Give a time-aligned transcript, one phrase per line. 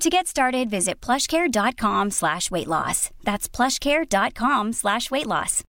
[0.00, 3.10] To get started, visit plushcare.com slash weight loss.
[3.24, 5.64] That's plushcare.com slash weight loss.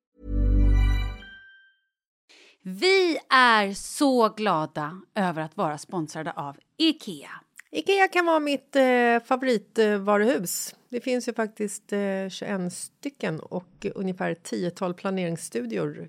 [2.62, 7.30] Vi är så glada över att vara sponsrade av Ikea.
[7.70, 10.74] Ikea kan vara mitt eh, favoritvaruhus.
[10.88, 16.08] Det finns ju faktiskt eh, 21 stycken och ungefär 10-tal planeringsstudior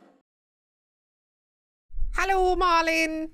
[2.15, 3.29] Hallå Malin!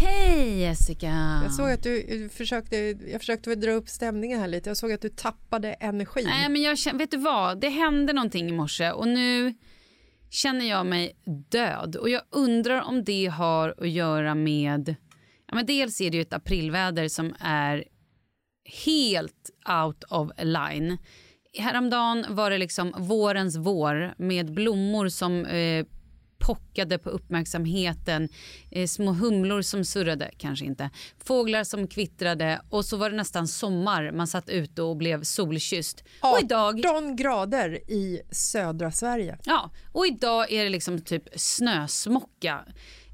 [0.00, 1.40] Hej Jessica!
[1.42, 2.76] Jag såg att du försökte,
[3.10, 4.70] jag försökte dra upp stämningen här lite.
[4.70, 6.24] Jag såg att du tappade energi.
[6.24, 7.60] Nej, men jag känner, vet du vad?
[7.60, 9.54] Det hände någonting i morse och nu
[10.30, 11.16] känner jag mig
[11.50, 11.96] död.
[11.96, 14.94] Och jag undrar om det har att göra med...
[15.46, 17.84] Ja, men dels är det ju ett aprilväder som är
[18.84, 19.50] helt
[19.84, 20.98] out of line.
[21.58, 25.86] Häromdagen var det liksom vårens vår med blommor som eh,
[26.40, 28.28] pockade på uppmärksamheten.
[28.70, 30.90] Eh, små humlor som surrade, kanske inte.
[31.24, 34.12] Fåglar som kvittrade och så var det nästan sommar.
[34.12, 36.04] Man satt ute och blev solkysst.
[36.20, 39.38] Och idag, 18 grader i södra Sverige.
[39.44, 42.64] ja, och idag är det liksom typ snösmocka.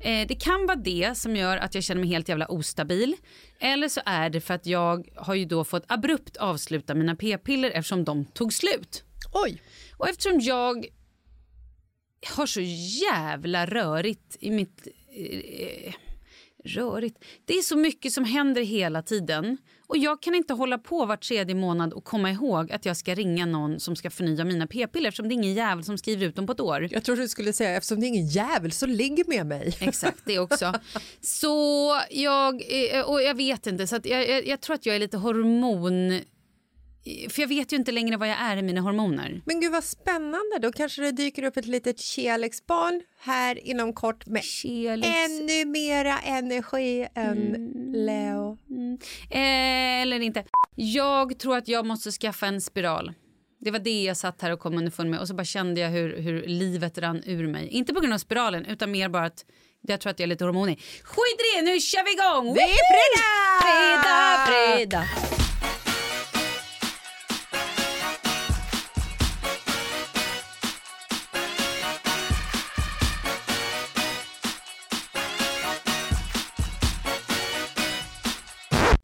[0.01, 3.15] Eh, det kan vara det som gör att jag känner mig helt jävla ostabil.
[3.61, 7.71] Eller så är det för att jag har ju då fått abrupt avsluta mina p-piller
[7.71, 9.05] eftersom de tog slut.
[9.33, 9.63] Oj!
[9.97, 10.87] Och eftersom jag
[12.37, 12.61] har så
[13.11, 14.89] jävla rörigt i mitt...
[15.17, 15.95] Eh,
[16.65, 17.25] rörigt?
[17.45, 19.59] Det är så mycket som händer hela tiden.
[19.87, 23.15] Och jag kan inte hålla på vart tredje månad och komma ihåg att jag ska
[23.15, 26.37] ringa någon som ska förnya mina p-piller eftersom det är ingen jävel som skriver ut
[26.37, 26.89] dem på ett år.
[26.91, 29.77] Jag trodde du skulle säga eftersom det är ingen jävel så ligg med mig.
[29.81, 30.75] Exakt, det också.
[31.21, 32.63] Så jag,
[32.95, 36.21] eh, och jag vet inte, så jag, jag, jag tror att jag är lite hormon...
[37.31, 39.43] För jag vet ju inte längre vad jag är i mina hormoner.
[39.45, 44.27] Men gud vad spännande, då kanske det dyker upp ett litet kärleksbarn här inom kort
[44.27, 45.09] med Felix.
[45.09, 48.59] ännu mera energi än Leo.
[49.31, 50.45] Eh, eller inte.
[50.75, 53.13] Jag tror att jag måste skaffa en spiral.
[53.61, 55.91] Det var det jag satt här och kom underfund med och så bara kände jag
[55.91, 57.69] hur, hur livet rann ur mig.
[57.69, 59.45] Inte på grund av spiralen utan mer bara att
[59.81, 60.83] jag tror att jag är lite hormonig.
[61.03, 62.55] Skit i det, nu kör vi igång!
[62.55, 63.63] Det är fredag!
[63.63, 65.46] Fredag, fredag!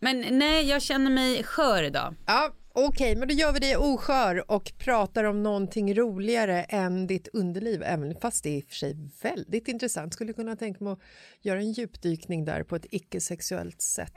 [0.02, 2.14] Men nej, jag känner mig skör idag.
[2.26, 7.28] Ja, Okej, men då gör vi dig oskör och pratar om någonting roligare än ditt
[7.32, 7.82] underliv.
[7.82, 10.14] Även fast det är i och för sig väldigt intressant.
[10.14, 10.98] Skulle kunna tänka mig att
[11.40, 14.12] göra en djupdykning där på ett icke-sexuellt sätt.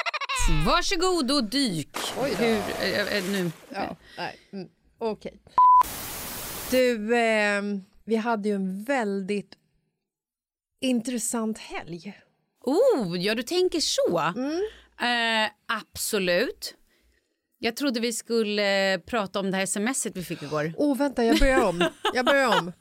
[0.66, 1.96] Varsågod och dyk.
[2.22, 2.44] Oj då.
[2.44, 3.50] Hur, äh, äh, nu.
[3.68, 4.68] Ja, nej, mm,
[4.98, 5.40] okej.
[6.70, 7.62] Du, eh,
[8.04, 9.54] vi hade ju en väldigt
[10.80, 12.22] intressant helg.
[12.60, 14.32] Oh, ja du tänker så.
[15.02, 16.74] Eh, absolut.
[17.58, 20.72] Jag trodde vi skulle prata om det här smset vi fick igår.
[20.76, 21.84] Åh, oh, vänta, jag börjar om.
[22.14, 22.72] Jag börjar om.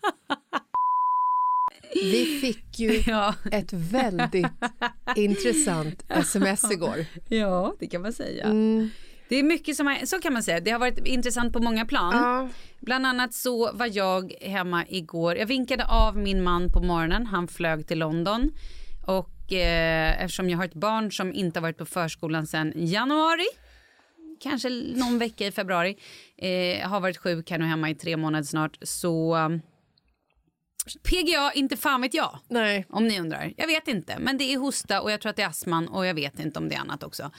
[1.94, 3.36] Vi fick ju Ja.
[3.52, 4.46] ett väldigt
[5.16, 7.06] intressant sms igår.
[7.30, 8.46] ja, det kan man säga.
[8.46, 8.90] Mm.
[9.30, 10.60] Det är mycket som har, så kan man säga.
[10.60, 12.14] Det har varit intressant på många plan.
[12.16, 12.50] Ja.
[12.80, 15.38] Bland annat så var jag hemma igår.
[15.38, 17.26] Jag vinkade av min man på morgonen.
[17.26, 18.52] Han flög till London.
[19.06, 23.48] Och eh, eftersom jag har ett barn som inte har varit på förskolan sedan januari
[24.42, 25.98] kanske någon vecka i februari.
[26.38, 28.78] Eh, har varit sjuk här nu hemma i tre månader snart.
[28.82, 29.62] Så um,
[31.04, 32.40] PGA, inte fan vet jag.
[32.48, 32.86] Nej.
[32.90, 33.54] Om ni undrar.
[33.58, 34.20] Jag vet inte.
[34.20, 36.60] Men det är hosta och jag tror att det är astman och jag vet inte
[36.60, 37.32] om det är annat också.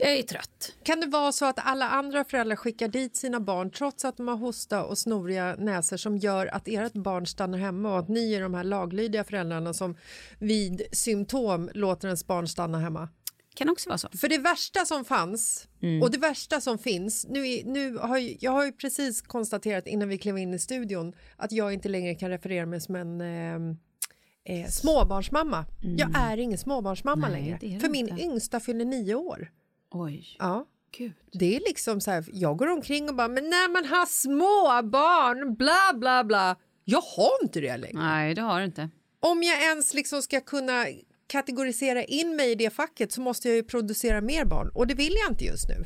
[0.00, 0.74] Jag är trött.
[0.82, 4.28] Kan det vara så att alla andra föräldrar skickar dit sina barn trots att de
[4.28, 8.32] har hosta och snoriga näsor som gör att ert barn stannar hemma och att ni
[8.34, 9.96] är de här laglydiga föräldrarna som
[10.38, 13.08] vid symptom låter ens barn stanna hemma?
[13.54, 14.08] Kan också vara så.
[14.08, 15.68] För det värsta som fanns
[16.02, 20.08] och det värsta som finns, nu, nu har ju, jag har ju precis konstaterat innan
[20.08, 24.60] vi klev in i studion att jag inte längre kan referera mig som en eh,
[24.60, 25.64] eh, småbarnsmamma.
[25.98, 27.80] Jag är ingen småbarnsmamma Nej, längre.
[27.80, 28.22] För min inte.
[28.22, 29.50] yngsta fyller nio år.
[29.90, 30.66] Oj, Ja.
[30.96, 31.12] gud.
[31.32, 34.88] Det är liksom så här, jag går omkring och bara, men när man har små
[34.90, 36.56] barn, bla bla bla.
[36.84, 37.98] Jag har inte det längre.
[37.98, 38.88] Nej, det har du inte.
[39.20, 40.86] Om jag ens liksom ska kunna
[41.26, 44.94] kategorisera in mig i det facket så måste jag ju producera mer barn och det
[44.94, 45.84] vill jag inte just nu.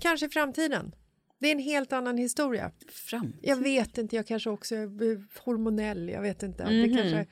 [0.00, 0.94] Kanske i framtiden.
[1.38, 2.70] Det är en helt annan historia.
[2.92, 3.32] Fram.
[3.42, 6.64] Jag vet inte, jag kanske också är hormonell, jag vet inte.
[6.64, 7.26] Det kanske,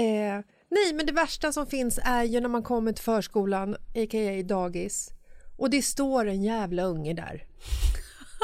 [0.00, 0.40] eh,
[0.74, 4.42] nej, men det värsta som finns är ju när man kommer till förskolan, a.k.a.
[4.44, 5.10] dagis,
[5.58, 7.44] och det står en jävla unge där.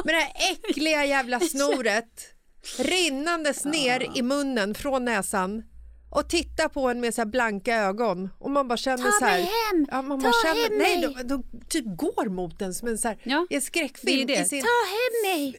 [0.05, 2.35] Med det här äckliga jävla snoret
[2.79, 5.63] rinnandes ner i munnen från näsan
[6.11, 9.25] och tittar på en med så här blanka ögon och man bara känner Ta så
[9.25, 9.43] här, mig
[9.73, 9.87] hem!
[9.91, 11.25] Ja, man Ta bara känner, hem nej, mig!
[11.25, 13.61] de, de typ går mot en som en så här, Ja, i en Det är
[13.61, 14.41] skräckfilm det.
[14.41, 15.57] i sin Ta hem mig!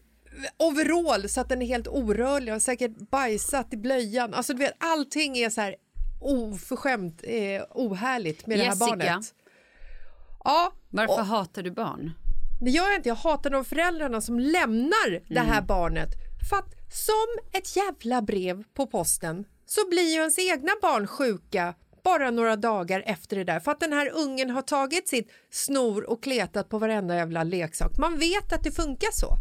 [0.58, 4.34] overall så att den är helt orörlig och säkert bajsat i blöjan.
[4.34, 5.76] Alltså du vet, allting är så här
[6.22, 8.86] oförskämt eh, ohärligt med det Jessica.
[8.86, 9.34] här barnet.
[10.44, 12.12] Ja, Varför och, hatar du barn?
[12.62, 13.10] det gör jag inte.
[13.10, 16.10] Jag hatar de föräldrarna som lämnar det här barnet
[16.50, 17.28] för att som
[17.60, 21.74] ett jävla brev på posten så blir ju ens egna barn sjuka
[22.04, 26.10] bara några dagar efter det där för att den här ungen har tagit sitt snor
[26.10, 27.98] och kletat på varenda jävla leksak.
[27.98, 29.38] Man vet att det funkar så.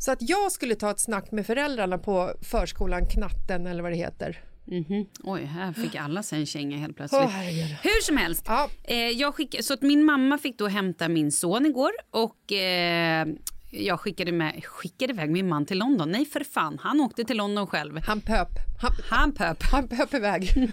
[0.00, 3.96] Så att jag skulle ta ett snack med föräldrarna på förskolan Knatten eller vad det
[3.96, 4.44] heter.
[4.66, 5.06] Mhm.
[5.22, 7.30] Oj, här fick alla sig en känga helt plötsligt.
[7.30, 7.76] Herregud.
[7.82, 8.44] Hur som helst.
[8.46, 8.70] Ja.
[8.84, 13.26] Eh, jag skick, så att min mamma fick då hämta min son igår och eh,
[13.70, 16.10] jag skickade, med, skickade iväg min man till London.
[16.10, 18.00] Nej för fan, han åkte till London själv.
[18.06, 18.48] Han pöp.
[18.80, 19.62] Han, Han pöp.
[19.72, 20.50] han pöp iväg.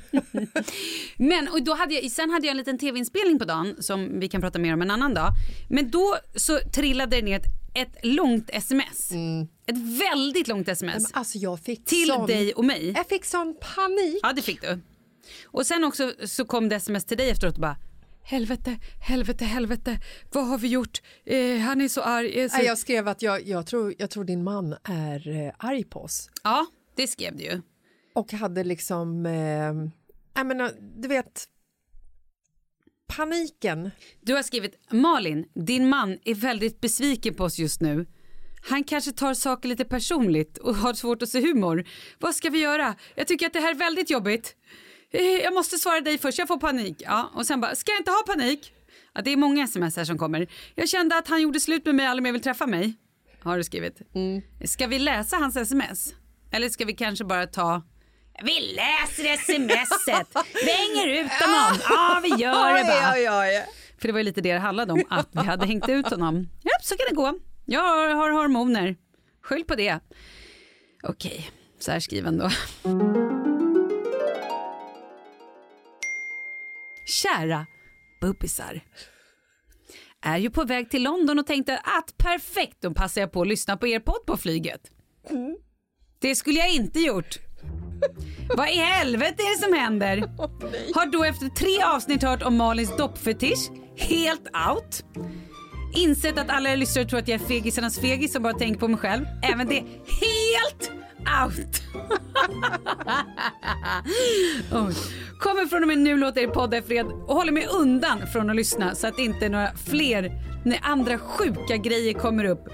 [1.18, 4.28] Men och då hade jag, sen hade jag en liten tv-inspelning på dagen som vi
[4.28, 5.30] kan prata mer om en annan dag.
[5.70, 9.12] Men då så trillade det ner ett, ett långt sms.
[9.72, 11.04] Ett väldigt långt sms.
[11.04, 12.92] Men alltså jag fick till sån, dig och mig.
[12.96, 14.20] Jag fick sån panik.
[14.24, 14.80] Ja, det fick du.
[15.46, 17.78] Och sen också så kom det sms till dig efteråt och bara
[18.24, 20.00] Helvete, helvete, helvete.
[20.32, 21.02] Vad har vi gjort?
[21.26, 22.40] Eh, han är så arg.
[22.40, 22.64] är så...
[22.64, 26.30] Jag skrev att jag, jag, tror, jag tror din man är eh, arg på oss.
[26.44, 27.62] Ja, det skrev du ju.
[28.16, 29.74] Och hade liksom, eh,
[30.34, 31.48] jag menar, du vet,
[33.08, 33.92] paniken.
[34.22, 38.06] Du har skrivit Malin, din man är väldigt besviken på oss just nu.
[38.70, 41.86] Han kanske tar saker lite personligt och har svårt att se humor.
[42.20, 42.96] Vad ska vi göra?
[43.16, 44.56] Jag tycker att det här är väldigt jobbigt.
[45.14, 46.96] Eh, Jag måste svara dig först, jag får panik.
[47.06, 48.74] Ja, och sen bara, ska jag inte ha panik?
[49.14, 50.48] Ja, det är många sms här som kommer.
[50.76, 52.94] Jag kände att han gjorde slut med mig, aldrig mer vill träffa mig.
[53.44, 54.02] Har du skrivit.
[54.66, 56.14] Ska vi läsa hans sms?
[56.52, 57.82] Eller ska vi kanske bara ta
[58.44, 61.78] vi läser smset, vi hänger ut honom.
[61.90, 63.66] Ja, vi gör det bara.
[64.02, 66.50] För det var ju lite det det handlade om, att vi hade hängt ut honom.
[66.64, 67.34] Ja, så kan det gå.
[67.66, 67.82] Jag
[68.16, 68.96] har, hormoner.
[69.42, 70.00] Skyll på det.
[71.04, 72.50] Okej, så här skriven då.
[77.24, 77.66] Kära
[78.22, 78.82] bubbisar.
[80.22, 83.48] Är ju på väg till London och tänkte att perfekt, då passar jag på att
[83.48, 84.82] lyssna på er podd på flyget.
[86.20, 87.40] Det skulle jag inte gjort.
[88.58, 90.18] Vad i helvete är det som händer?
[90.96, 95.04] Har då efter tre avsnitt hört om Malins doppfetisch, helt out.
[95.94, 99.00] Insett att alla lyssnare tror att jag är fegisarnas fegis och bara tänker på mig
[99.00, 99.26] själv.
[99.42, 99.84] Även det,
[100.22, 100.92] helt
[101.44, 101.82] out.
[105.40, 108.50] Kommer från och med nu låta er podda i fred och håller mig undan från
[108.50, 110.32] att lyssna så att inte några fler
[110.66, 112.68] när andra sjuka grejer kommer upp.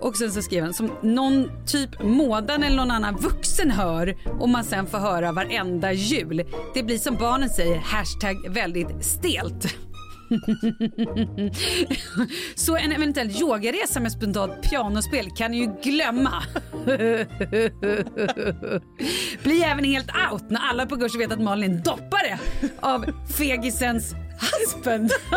[0.00, 4.48] Och sen så skriver han som någon typ mådan eller någon annan vuxen hör och
[4.48, 6.44] man sen får höra varenda jul.
[6.74, 9.76] Det blir som barnen säger, hashtag väldigt stelt.
[12.54, 16.42] Så en eventuell yogaresa med spontant pianospel kan ni ju glömma.
[19.42, 22.38] Bli även helt out när alla på kursen vet att Malin är en doppare
[22.80, 23.04] av
[23.38, 25.10] fegisens husband.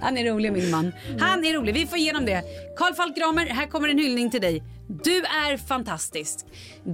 [0.00, 0.92] Han är rolig min man.
[1.20, 2.42] Han är rolig, vi får igenom det.
[2.78, 4.62] Karl Falk Gramer, här kommer en hyllning till dig.
[4.88, 6.36] Du är fantastisk.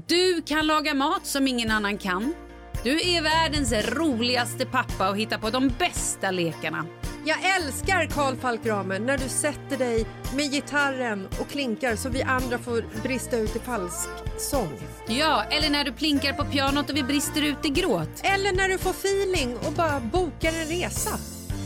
[0.07, 2.35] Du kan laga mat som ingen annan kan.
[2.83, 6.87] Du är världens roligaste pappa och hittar på de bästa lekarna.
[7.25, 10.07] Jag älskar Karl Falk Gramer när du sätter dig
[10.37, 14.09] med gitarren och klinkar så vi andra får brista ut i falsk
[14.39, 14.79] sång.
[15.09, 18.21] Ja, eller när du plinkar på pianot och vi brister ut i gråt.
[18.23, 21.19] Eller när du får feeling och bara bokar en resa.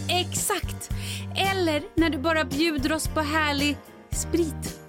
[0.08, 0.90] Exakt!
[1.52, 3.76] Eller när du bara bjuder oss på härlig
[4.10, 4.81] sprit.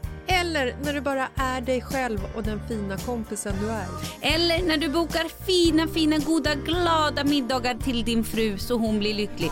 [0.55, 3.86] Eller när du bara är dig själv och den fina kompisen du är.
[4.22, 9.13] Eller när du bokar fina, fina, goda, glada middagar till din fru så hon blir
[9.13, 9.51] lycklig.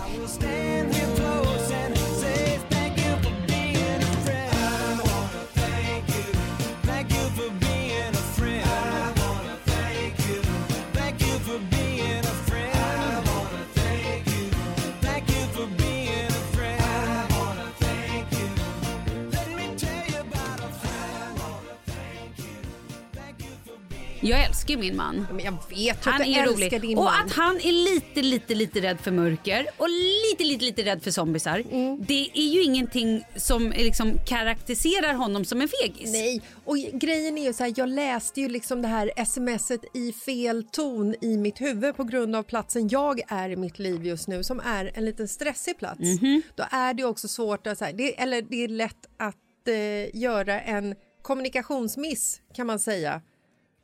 [24.24, 25.28] Jag älskar min man.
[25.32, 26.82] Men jag vet Han att är älskar rolig.
[26.82, 27.26] din och man.
[27.26, 31.12] att han är lite, lite, lite rädd för mörker och lite, lite, lite rädd för
[31.12, 31.64] zombisar.
[31.72, 32.06] Mm.
[32.08, 36.12] Det är ju ingenting som är liksom karaktäriserar honom som en fegis.
[36.12, 40.14] Nej, och grejen är ju så här, jag läste ju liksom det här smset i
[40.14, 44.28] fel ton i mitt huvud på grund av platsen jag är i mitt liv just
[44.28, 46.00] nu som är en liten stressig plats.
[46.00, 46.42] Mhm.
[46.56, 49.36] Då är det också svårt att, så här, det, eller det är lätt att
[49.68, 53.22] eh, göra en kommunikationsmiss kan man säga.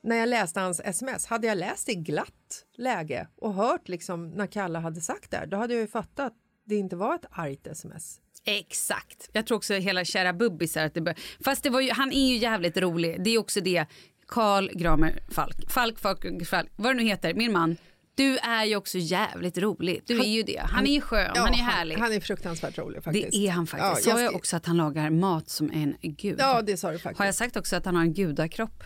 [0.04, 4.48] När jag läste hans sms, hade jag läst i glatt läge och hört liksom när
[4.48, 6.34] Kalle hade sagt det här, då hade jag ju fattat att
[6.66, 8.20] det inte var ett argt sms.
[8.46, 9.30] Exakt.
[9.32, 11.16] Jag tror också hela kära bubbisar att det bör...
[11.46, 13.24] Fast det var ju, han är ju jävligt rolig.
[13.24, 13.86] Det är också det.
[14.28, 15.72] Karl Gramer Falk.
[15.72, 16.72] Falk, Falk, Falk.
[16.76, 17.34] Vad det nu heter.
[17.34, 17.78] Min man.
[18.16, 20.02] Du är ju också jävligt rolig.
[20.06, 20.62] Du är ju det.
[20.64, 21.32] Han är ju skön.
[21.36, 21.96] han är härlig.
[21.96, 23.32] Han, han är fruktansvärt rolig faktiskt.
[23.32, 24.08] det är han faktiskt.
[24.08, 26.36] Ja, Sa jag också att han lagar mat som en gud?
[26.40, 27.20] Ja, det sa du faktiskt.
[27.20, 28.84] Har jag sagt också att han har en gudakropp?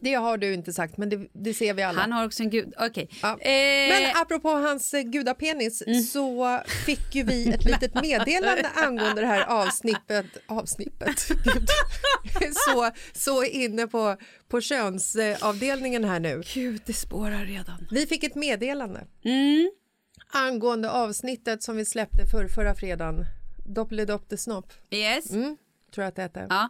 [0.00, 2.00] Det har du inte sagt, men det, det ser vi alla.
[2.00, 2.72] Han har också en gud...
[2.78, 3.08] Okej.
[3.22, 3.38] Ja.
[3.40, 4.02] Eh, Mm.
[4.02, 9.44] Men apropå hans eh, gudapenis så fick ju vi ett litet meddelande angående det här
[9.46, 10.26] avsnippet.
[10.46, 11.28] Avsnippet?
[11.28, 11.68] Gud.
[12.54, 14.16] så, så inne på,
[14.48, 16.42] på könsavdelningen här nu.
[16.54, 17.86] Gud, det spårar redan.
[17.90, 19.70] Vi fick ett meddelande Mm.
[20.32, 23.24] angående avsnittet som vi släppte för förra fredagen.
[23.66, 25.30] Doppelidopte snopp, Yes.
[25.30, 25.56] mm,
[25.94, 26.46] tror jag att det hette.
[26.50, 26.68] Ja.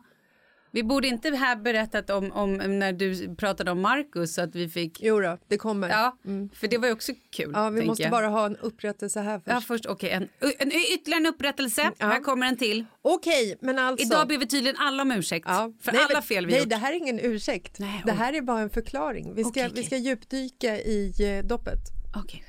[0.75, 4.69] Vi borde inte här berättat om, om när du pratade om Marcus så att vi
[4.69, 5.03] fick...
[5.03, 5.89] Jo då, det kommer.
[5.89, 6.17] Ja,
[6.55, 7.51] för det var ju också kul.
[7.55, 8.13] Ja, vi måste jag.
[8.13, 9.49] bara ha en upprättelse här först.
[9.49, 10.11] Ja, först, okej.
[10.11, 10.29] en,
[10.59, 11.93] en, ytterligare en upprättelse.
[11.99, 12.85] Här kommer en till.
[13.03, 14.07] Okej, men alltså...
[14.07, 15.73] Idag ber vi tydligen alla om ursäkt Ja.
[15.81, 16.71] för nej, alla fel vi Nej, gjort.
[16.71, 17.79] det här är ingen ursäkt.
[17.79, 19.35] Nej, det här är bara en förklaring.
[19.35, 19.73] Vi ska, okej.
[19.75, 21.79] Vi ska djupdyka i eh, doppet.
[22.17, 22.45] Okej.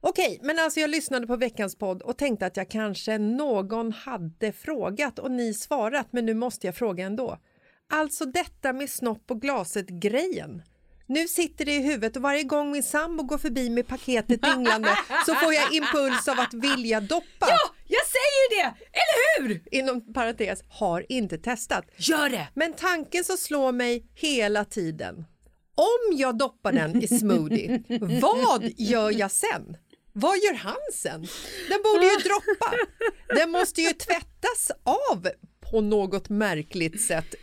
[0.00, 4.52] Okej, men alltså jag lyssnade på veckans podd och tänkte att jag kanske någon hade
[4.52, 7.38] frågat och ni svarat, men nu måste jag fråga ändå.
[7.90, 10.62] Alltså detta med snopp och glaset-grejen.
[11.06, 14.98] Nu sitter det i huvudet och varje gång min sambo går förbi med paketet dinglande
[15.26, 17.46] så får jag impuls av att vilja doppa.
[17.48, 18.74] Ja, jag säger det!
[18.92, 19.62] Eller hur?
[19.70, 21.84] Inom parentes, har inte testat.
[21.96, 22.48] Gör det!
[22.54, 25.24] Men tanken som slår mig hela tiden.
[25.74, 27.82] Om jag doppar den i smoothie,
[28.20, 29.76] vad gör jag sen?
[30.12, 31.26] Vad gör han sen?
[31.68, 32.74] Den borde ju droppa.
[33.34, 35.28] Den måste ju tvättas av
[35.70, 37.34] på något märkligt sätt.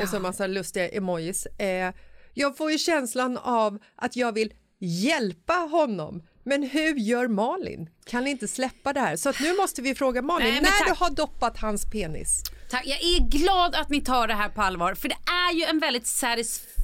[0.00, 1.46] Och så en massa lustiga emojis.
[1.46, 1.94] Eh,
[2.34, 7.90] jag får ju känslan av att jag vill hjälpa honom Men hur gör Malin?
[8.04, 9.16] Kan inte släppa det här?
[9.16, 12.42] Så att nu måste vi fråga Malin, Nej, när du har doppat hans penis.
[12.70, 12.82] Tack.
[12.86, 15.18] Jag är glad att ni tar det här på allvar för det
[15.50, 16.81] är ju en väldigt satisfying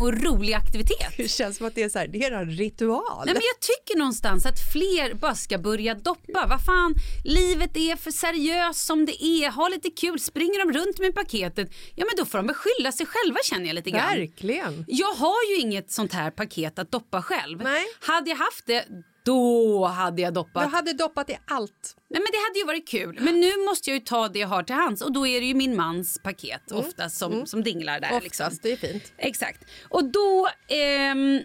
[0.00, 1.12] och rolig aktivitet.
[1.16, 3.22] Det känns som att det är, så här, det är en ritual.
[3.26, 6.46] Nej, men jag tycker någonstans att fler bara ska börja doppa.
[6.46, 6.94] Vad fan,
[7.24, 9.50] livet är för seriöst som det är.
[9.50, 10.20] Ha lite kul.
[10.20, 13.66] Springer de runt med paketet, ja men då får de väl skylla sig själva känner
[13.66, 14.18] jag lite grann.
[14.18, 14.84] Verkligen.
[14.88, 17.62] Jag har ju inget sånt här paket att doppa själv.
[17.62, 17.84] Nej.
[18.00, 18.84] Hade jag haft det,
[19.24, 20.62] då hade jag doppat.
[20.62, 21.96] Du hade doppat i allt.
[22.12, 23.18] Nej, men det hade ju varit kul.
[23.20, 25.46] Men nu måste jag ju ta det jag har till hands och då är det
[25.46, 28.08] ju min mans paket oftast som, som dinglar där.
[28.12, 28.58] Oftast, Liksom.
[28.62, 29.12] det är fint.
[29.18, 29.64] Exakt.
[29.88, 30.48] Och då...
[30.68, 31.40] Ehm...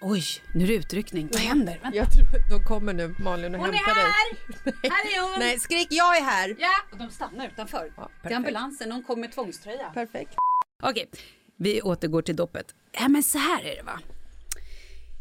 [0.00, 0.22] Oj,
[0.54, 1.28] nu är det utryckning.
[1.32, 1.78] Vad händer?
[1.82, 1.96] Vänta.
[1.98, 4.04] Jag tror att de kommer nu, Malin, och Hon är hämtar dig.
[4.04, 4.90] här!
[4.90, 5.38] Här är hon!
[5.38, 6.56] Nej, skrik jag är här.
[6.58, 7.92] Ja, och de stannar utanför.
[7.96, 8.36] Ja, till perfekt.
[8.36, 8.88] ambulansen.
[8.88, 9.90] Någon kom med tvångströja.
[9.94, 10.34] Perfekt.
[10.82, 11.10] Okej,
[11.56, 12.66] vi återgår till doppet.
[12.92, 14.00] Ja, men så här är det va.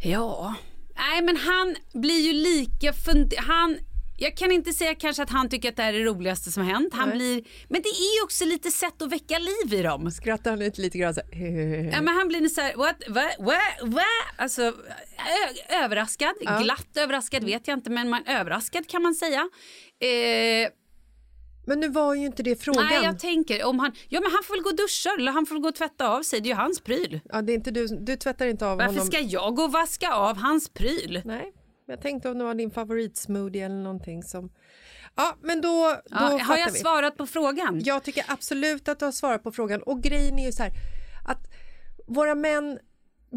[0.03, 0.55] Ja,
[0.95, 3.33] nej men han blir ju lika fund...
[3.37, 3.77] Han...
[4.17, 6.63] Jag kan inte säga kanske att han tycker att det här är det roligaste som
[6.63, 6.93] hänt.
[6.93, 7.17] Han Nej.
[7.17, 7.43] blir...
[7.69, 10.11] Men det är ju också lite sätt att väcka liv i dem.
[10.11, 11.91] Skrattar han lite, lite grann så här.
[11.93, 14.01] Ja, men han blir så här, what, va, va, va?
[14.37, 14.73] Alltså,
[15.83, 19.49] överraskad, glatt överraskad vet jag inte, men man, överraskad kan man säga.
[19.99, 20.69] Eh,
[21.65, 22.85] Men nu var ju inte det frågan.
[22.85, 25.45] nej, jag tänker om han, ja men han får väl gå och duscha eller han
[25.45, 27.19] får väl gå och tvätta av sig, det är ju hans pryl.
[27.25, 29.07] Ja, det är inte du, du tvättar inte av Varför honom.
[29.07, 31.21] ska jag gå och vaska av hans pryl?
[31.25, 31.51] Nej,
[31.85, 34.49] jag tänkte om det var din favoritsmoothie eller någonting som...
[35.15, 35.69] Ja, men då,
[36.05, 36.79] då Ja, har jag vi.
[36.79, 37.81] svarat på frågan?
[37.85, 39.81] Jag tycker absolut att du har svarat på frågan.
[39.83, 40.71] Och grejen är ju så här
[41.25, 41.47] att
[42.07, 42.79] våra män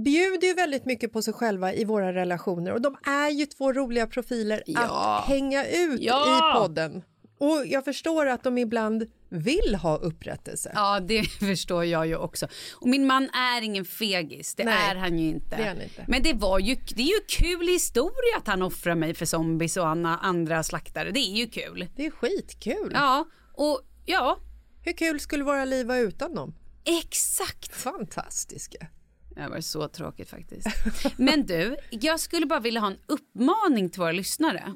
[0.05, 3.73] bjuder ju väldigt mycket på sig själva i våra relationer och de är ju två
[3.73, 5.19] roliga profiler Ja.
[5.19, 6.39] att hänga ut Ja.
[6.57, 7.03] i podden.
[7.39, 10.73] Och jag förstår att de ibland vill ha upprättelse.
[10.75, 12.49] Ja, det förstår jag ju också.
[12.75, 15.57] Och min man är ingen fegis, det Nej, är han ju inte.
[15.57, 16.05] det är inte.
[16.09, 19.77] Men det, var ju, det är ju kul historia att han offrar mig för zombies
[19.77, 21.11] och andra, slaktare.
[21.11, 21.89] Det är ju kul.
[21.97, 22.91] Det är skitkul.
[22.95, 24.39] Ja, och ja,
[24.83, 26.55] Hur kul skulle våra liv vara utan dem?
[27.03, 27.75] exakt.
[27.77, 28.87] Fantastiska.
[29.35, 30.69] Det var så tråkigt faktiskt.
[31.17, 34.73] Men du, jag skulle bara vilja ha en uppmaning till våra lyssnare.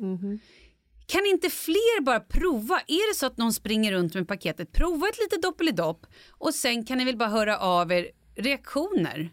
[1.11, 2.81] Kan inte fler bara prova?
[2.87, 6.85] Är det så att någon springer runt med paketet, prova ett litet doppelidopp och sen
[6.85, 9.31] kan ni väl bara höra av er reaktioner.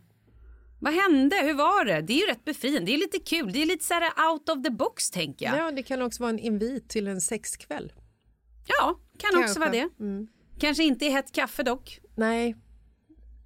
[0.80, 1.36] Vad hände?
[1.36, 2.02] Hur var det?
[2.02, 2.92] Det är ju rätt befriande.
[2.92, 3.52] Det är lite kul.
[3.54, 5.58] Det är lite så här out of the box tänker jag.
[5.58, 7.94] Ja, det kan också vara en invit till en sexkväll.
[8.68, 9.50] Ja, kan Kanske.
[9.50, 9.90] också vara det.
[10.60, 12.00] Kanske inte i hett kaffe dock.
[12.16, 12.56] Nej,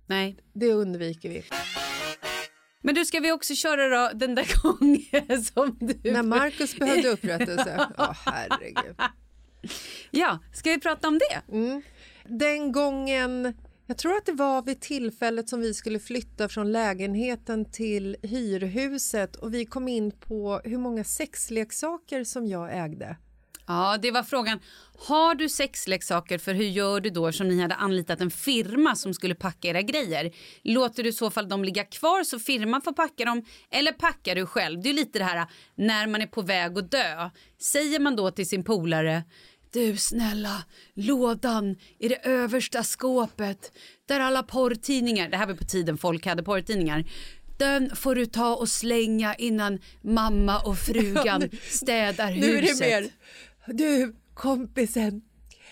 [0.07, 0.37] Nej.
[0.53, 1.43] det undviker vi.
[2.81, 6.11] Men du, ska vi också köra då den där gången som du...
[6.11, 7.87] När Marcus behövde upprättelse.
[7.97, 8.95] Åh, herregud.
[10.11, 11.41] Ja, ska vi prata om det?
[12.25, 13.53] Den gången,
[13.87, 19.35] jag tror att det var vid tillfället som vi skulle flytta från lägenheten till hyrhuset
[19.35, 23.17] och vi kom in på hur många sexleksaker som jag ägde.
[23.71, 24.59] Ja, det var frågan.
[25.07, 29.13] Har du sexleksaker för hur gör du då som ni hade anlitat en firma som
[29.13, 30.31] skulle packa era grejer?
[30.63, 34.35] Låter du i så fall dem ligga kvar så firman får packa dem eller packar
[34.35, 34.81] du själv?
[34.81, 37.29] Det är lite det här när man är på väg att dö.
[37.61, 39.23] Säger man då till sin polare
[39.73, 43.71] du snälla, lådan i det översta skåpet
[44.05, 47.05] där alla porrtidningar, det här var på tiden folk hade porrtidningar,
[47.61, 52.49] den får du ta och slänga innan mamma och frugan städar huset.
[52.49, 53.09] Nu är det mer,
[53.67, 55.21] du kompisen,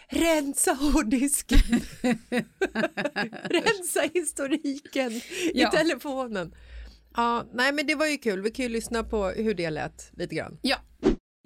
[0.10, 1.60] rensa hårddisken.
[3.50, 5.22] rensa historiken
[5.54, 5.68] Ja.
[5.74, 6.56] i telefonen.
[7.16, 10.12] Ja, nej men det var ju kul, vi kan ju lyssna på hur det lät
[10.14, 10.58] lite grann.
[10.62, 10.78] Ja.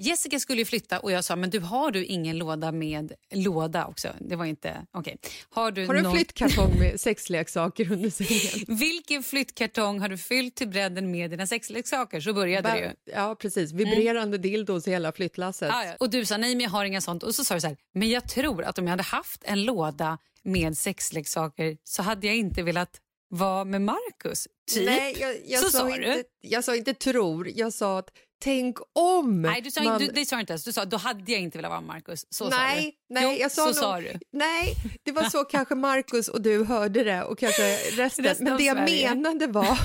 [0.04, 3.86] Jessica skulle ju flytta och jag sa men du har du ingen låda med låda
[3.86, 4.08] också?
[4.20, 5.18] Det var inte okej.
[5.50, 8.78] Har du, Har du en någon- flyttkartong med sexleksaker under sängen?
[8.80, 12.20] Vilken flyttkartong har du fyllt till bredden med dina sexleksaker?
[12.22, 13.14] Så började det ju.
[13.14, 13.72] Ja, precis.
[13.72, 15.70] Vibrerande dildos i hela flyttlasset.
[15.72, 15.96] Ja, ja.
[16.00, 17.78] Och du sa nej men jag har inga sånt och så sa du så här
[17.94, 22.36] men jag tror att om jag hade haft en låda med sexleksaker så hade jag
[22.36, 24.48] inte velat vara med Marcus.
[24.72, 24.86] Typ.
[24.86, 26.24] Nej, jag, jag, så sa sa inte, du.
[26.42, 28.10] jag sa inte tror, jag sa att
[28.44, 30.00] tänk om Nej, du sa, man...
[30.00, 30.64] du, det sa inte ens.
[30.64, 32.26] Du sa då hade jag inte velat vara med Marcus.
[32.30, 33.14] Så sa nej, du.
[33.14, 34.14] nej, jo, jag sa så sa du.
[34.32, 38.26] Nej, det var så kanske Marcus och du hörde det och kanske resten.
[38.26, 39.16] Resten Men det jag Sverige.
[39.16, 39.80] menade var...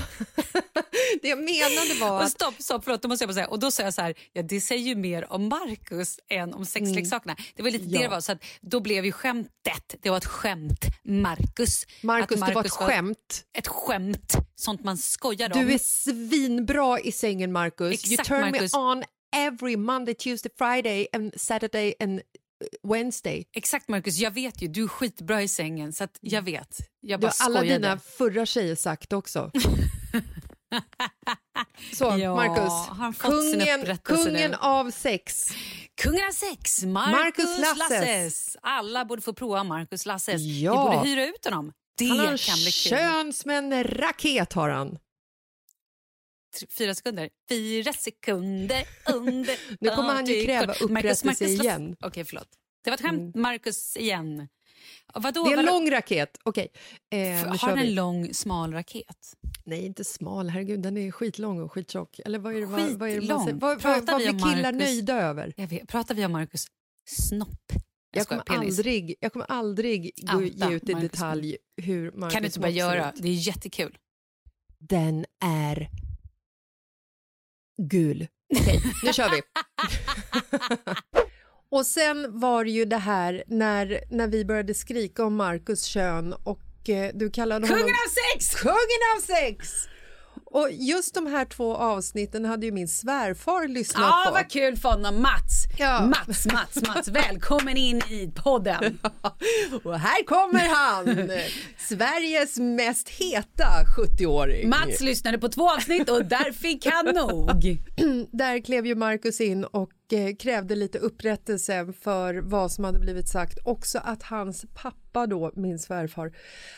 [1.21, 3.47] det jag menade var Och stopp, stopp, förlåt, då måste jag bara säga.
[3.47, 6.65] Och då sa jag så här, ja det säger ju mer om Marcus än om
[6.65, 7.35] sexleksakerna.
[7.55, 8.01] Det var lite det Ja.
[8.01, 10.85] det var, så att då blev ju skämtet, det var ett skämt.
[11.03, 13.43] Marcus, Att det var ett skämt.
[13.57, 15.65] Ett skämt, sånt man skojar om.
[15.65, 17.93] Du är svinbra i sängen, Marcus.
[17.93, 18.73] Exakt, you turn Marcus.
[18.73, 19.03] me on
[19.35, 22.21] every Monday, Tuesday, Friday and Saturday and uh,
[22.91, 23.45] Wednesday.
[23.55, 26.77] Exakt Marcus, jag vet ju, du är skitbra i sängen så att jag vet.
[27.01, 27.79] Jag bara har alla skojade.
[27.79, 29.51] dina förra tjejer sagt också.
[31.93, 33.19] Så, Ja, Marcus.
[33.19, 34.57] kungen, kungen nu?
[34.59, 35.47] av sex.
[36.01, 37.11] Kungen av sex, Marcus,
[37.45, 37.89] Marcus Lasses.
[37.89, 38.57] Lasses.
[38.61, 40.41] Alla borde få prova Marcus Lasses.
[40.41, 40.89] Ja.
[40.89, 41.71] Vi borde hyra ut honom.
[41.99, 42.37] Det Han har en
[42.71, 44.97] kön som en raket har han.
[46.77, 47.29] Fyra sekunder.
[47.49, 48.83] Fyra sekunder
[49.13, 49.57] under...
[49.79, 51.95] Nu kommer han ju kräva upprättelse igen.
[52.01, 52.47] Okej, förlåt.
[52.83, 53.35] Det var ett skämt.
[53.35, 54.47] Marcus igen.
[55.13, 55.43] Vadå?
[55.43, 55.77] Det är en Vadå?
[55.79, 56.37] lång raket.
[56.43, 56.67] Okej,
[57.11, 57.19] eh,
[57.57, 59.33] Har den en lång, smal raket?
[59.63, 60.49] Nej, inte smal.
[60.49, 62.19] Herregud, den är skitlång och skittjock.
[62.25, 63.59] Eller vad är det, vad, vad, är det man säger?
[63.59, 64.79] Vad, vad, vad blir killar Marcus?
[64.79, 65.53] nöjda över?
[65.57, 66.67] Jag vet, pratar vi om Marcus
[67.05, 67.71] snopp?
[68.11, 68.79] Jag skojar, kommer, penis.
[68.79, 71.11] aldrig, jag kommer aldrig gå, Outa ge ut i Marcus.
[71.11, 73.09] detalj hur Marcus kan du inte bara göra?
[73.09, 73.21] ut.
[73.21, 73.97] Det är jättekul.
[74.79, 75.89] Den är
[77.81, 78.27] gul.
[78.59, 79.41] Okej, nu kör vi.
[81.77, 86.33] och sen var det ju det här när, när vi började skrika om Marcus kön
[86.33, 87.79] och eh, du kallade honom...
[87.79, 88.55] Kungen av sex!
[88.55, 89.87] Kungen av sex!
[90.51, 94.33] Och just de här två avsnitten hade ju min svärfar lyssnat Ja, på.
[94.33, 95.21] vad kul för honom.
[95.21, 95.65] Mats!
[95.77, 96.05] Ja.
[96.05, 97.07] Mats, Mats, Mats.
[97.29, 98.99] Välkommen in i podden.
[99.83, 101.05] Och här kommer han,
[101.77, 104.69] Sveriges mest heta 70-åring.
[104.69, 107.49] Mats lyssnade på två avsnitt och där fick han nog.
[108.31, 113.27] Där klev ju Marcus in och eh, krävde lite upprättelse för vad som hade blivit
[113.29, 113.57] sagt.
[113.65, 116.31] Också att hans pappa då, min svärfar,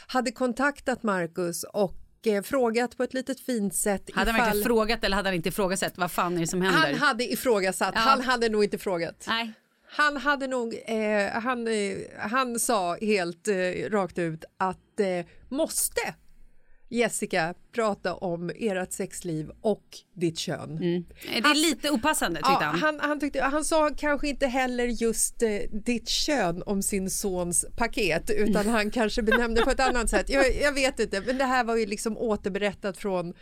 [0.07, 4.65] hade kontaktat Marcus och eh, frågat på ett litet fint sätt Hade han ifall- verkligen
[4.65, 5.93] frågat eller hade han inte ifrågasatt?
[5.97, 6.79] Vad fan är det som händer?
[6.81, 8.01] Han hade ifrågasatt, Ja.
[8.01, 9.25] han hade nog inte frågat.
[9.27, 9.53] Nej.
[9.93, 16.01] Han hade nog, eh, han, eh, han sa helt eh, rakt ut att eh, måste
[16.91, 20.77] Jessica prata om ert sexliv och ditt kön.
[20.77, 22.79] Det är lite opassande tyckte Ja, han.
[22.79, 27.65] han, han, tyckte, han sa kanske inte heller just eh, ditt kön om sin sons
[27.75, 30.29] paket utan han kanske benämnde på ett annat sätt.
[30.29, 33.33] Jag, jag vet inte, men det här var ju liksom återberättat från,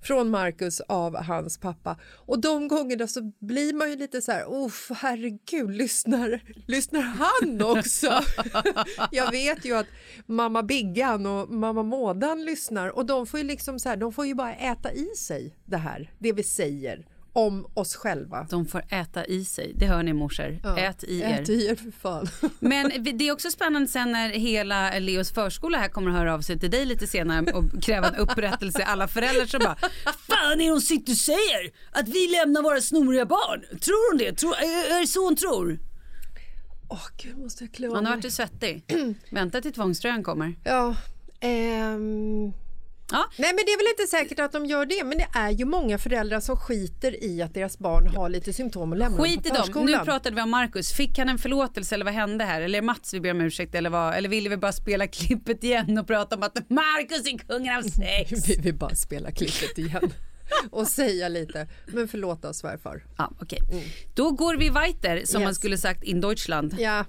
[0.00, 1.96] från Marcus av hans pappa.
[2.04, 7.62] Och de gångerna så blir man ju lite så här, oh herregud, lyssnar, lyssnar han
[7.62, 8.20] också?
[9.10, 9.86] jag vet ju att
[10.26, 14.26] mamma Biggan och mamma Mådan lyssnar och de får ju liksom så här, de får
[14.26, 18.46] ju bara äta i sig det här, det vi säger om oss själva.
[18.50, 19.72] De får äta i sig.
[19.74, 20.58] Det hör ni morsor.
[20.62, 21.40] Ja, Ät i er.
[21.40, 22.28] Ät i er för fan.
[22.58, 26.40] Men det är också spännande sen när hela Leos förskola här kommer att höra av
[26.40, 28.84] sig till dig lite senare och kräva en upprättelse.
[28.84, 29.76] Alla föräldrar som bara
[30.28, 31.70] Fan är hon sitter och säger?
[31.92, 33.60] Att vi lämnar våra snoriga barn?
[33.80, 34.32] Tror hon det?
[34.32, 35.78] Tror, är det så hon tror?
[36.88, 38.84] Åh gud, måste jag klä Han har varit svettig.
[39.30, 40.54] Vänta till tvångströjan kommer.
[40.64, 40.94] Ja,
[41.40, 42.52] ehm...
[43.12, 43.24] Ja.
[43.38, 45.64] Nej men det är väl inte säkert att de gör det men det är ju
[45.64, 49.56] många föräldrar som skiter i att deras barn har lite symptom och lämnar Skit dem
[49.56, 49.86] på förskolan.
[49.86, 50.92] Nu pratade vi om Marcus.
[50.92, 52.60] Fick han en förlåtelse eller vad hände här?
[52.60, 54.14] Eller Mats vi ber om ursäkt eller vad?
[54.14, 57.82] Eller ville vi bara spela klippet igen och prata om att Marcus är kungen av
[58.28, 58.48] sex?
[58.48, 60.12] Vi vill bara spela klippet igen
[60.70, 61.68] och säga lite.
[61.86, 63.04] Men förlåt oss svärfar.
[63.18, 63.58] Ja, okej.
[64.14, 65.46] Då går vi weiter som Yes.
[65.46, 66.74] man skulle sagt in Deutschland.
[66.78, 67.04] Ja,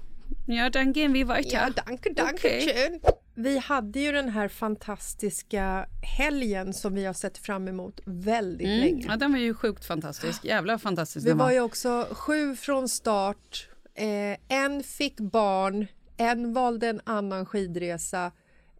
[0.46, 1.50] Ja, danke, vi weiter.
[1.56, 2.74] ja danke, danke Okej.
[2.74, 3.00] schön.
[3.40, 5.86] Vi hade ju den här fantastiska
[6.18, 8.80] helgen som vi har sett fram emot väldigt Mm.
[8.80, 9.04] länge.
[9.08, 10.44] Ja, den var ju sjukt fantastisk.
[10.44, 13.68] Jävla fantastisk Vi var ju också sju från start.
[13.94, 18.32] Eh, en fick barn, en valde en annan skidresa.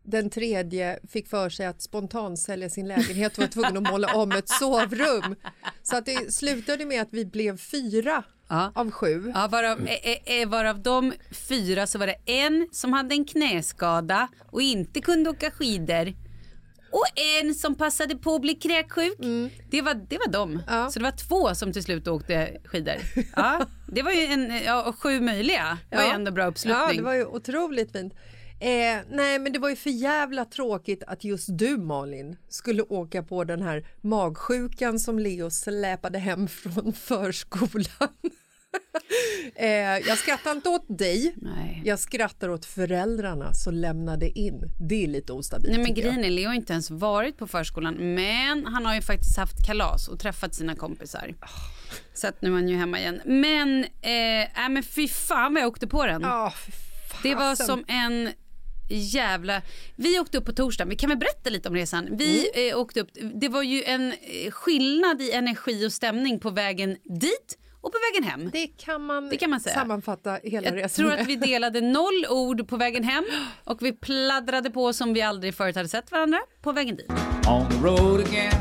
[0.03, 4.33] Den tredje fick för sig att spontansälja sin lägenhet och var tvungen att måla om
[4.33, 5.35] ett sovrum.
[5.83, 8.73] Så att det slutade med att vi blev fyra Ja.
[8.75, 9.33] av sju.
[9.35, 11.13] Ja, varav, eh, eh, varav de
[11.49, 16.15] fyra så var det en som hade en knäskada och inte kunde åka skidor.
[16.91, 17.07] Och
[17.41, 19.19] en som passade på att bli kräksjuk.
[19.71, 20.51] Det, var, det var de.
[20.51, 20.63] Mm.
[20.69, 20.91] Ja.
[20.91, 22.95] Så det var två som till slut åkte skidor.
[23.37, 25.79] Ja, det var ju en, ja, sju möjliga.
[25.91, 26.87] Det var ju ändå bra uppslutning.
[26.89, 28.15] Ja, det var ju otroligt fint.
[28.61, 33.23] Eh, nej, men det var ju för jävla tråkigt att just du Malin skulle åka
[33.23, 38.09] på den här magsjukan som Leo släpade hem från förskolan.
[39.55, 39.69] eh,
[40.09, 41.83] jag skrattar inte åt dig, Nej.
[41.85, 44.63] jag skrattar åt föräldrarna som lämnade in.
[44.89, 45.77] Det är lite ostabilt.
[45.77, 49.03] Nej men grejen är, Leo har inte ens varit på förskolan men han har ju
[49.03, 51.35] faktiskt haft kalas och träffat sina kompisar.
[52.15, 53.21] Så att nu är han ju hemma igen.
[53.25, 56.25] Men, eh, äh, men fy fan vad jag åkte på den.
[57.23, 58.31] Fy Det var som en
[58.89, 59.63] jävla...
[59.97, 62.09] Vi åkte upp på torsdagen, vi kan väl berätta lite om resan.
[62.17, 62.71] Vi Mm.
[62.75, 66.97] eh, åkte upp, det var ju en eh, skillnad i energi och stämning på vägen
[67.05, 68.51] dit och på vägen hem.
[68.53, 69.75] Det kan man, Det kan man säga.
[69.75, 71.21] sammanfatta hela Jag resan tror med.
[71.21, 73.25] att vi delade noll ord på vägen hem
[73.65, 77.11] och vi pladdrade på som vi aldrig förut hade sett varandra på vägen dit.
[77.49, 78.53] on the road again.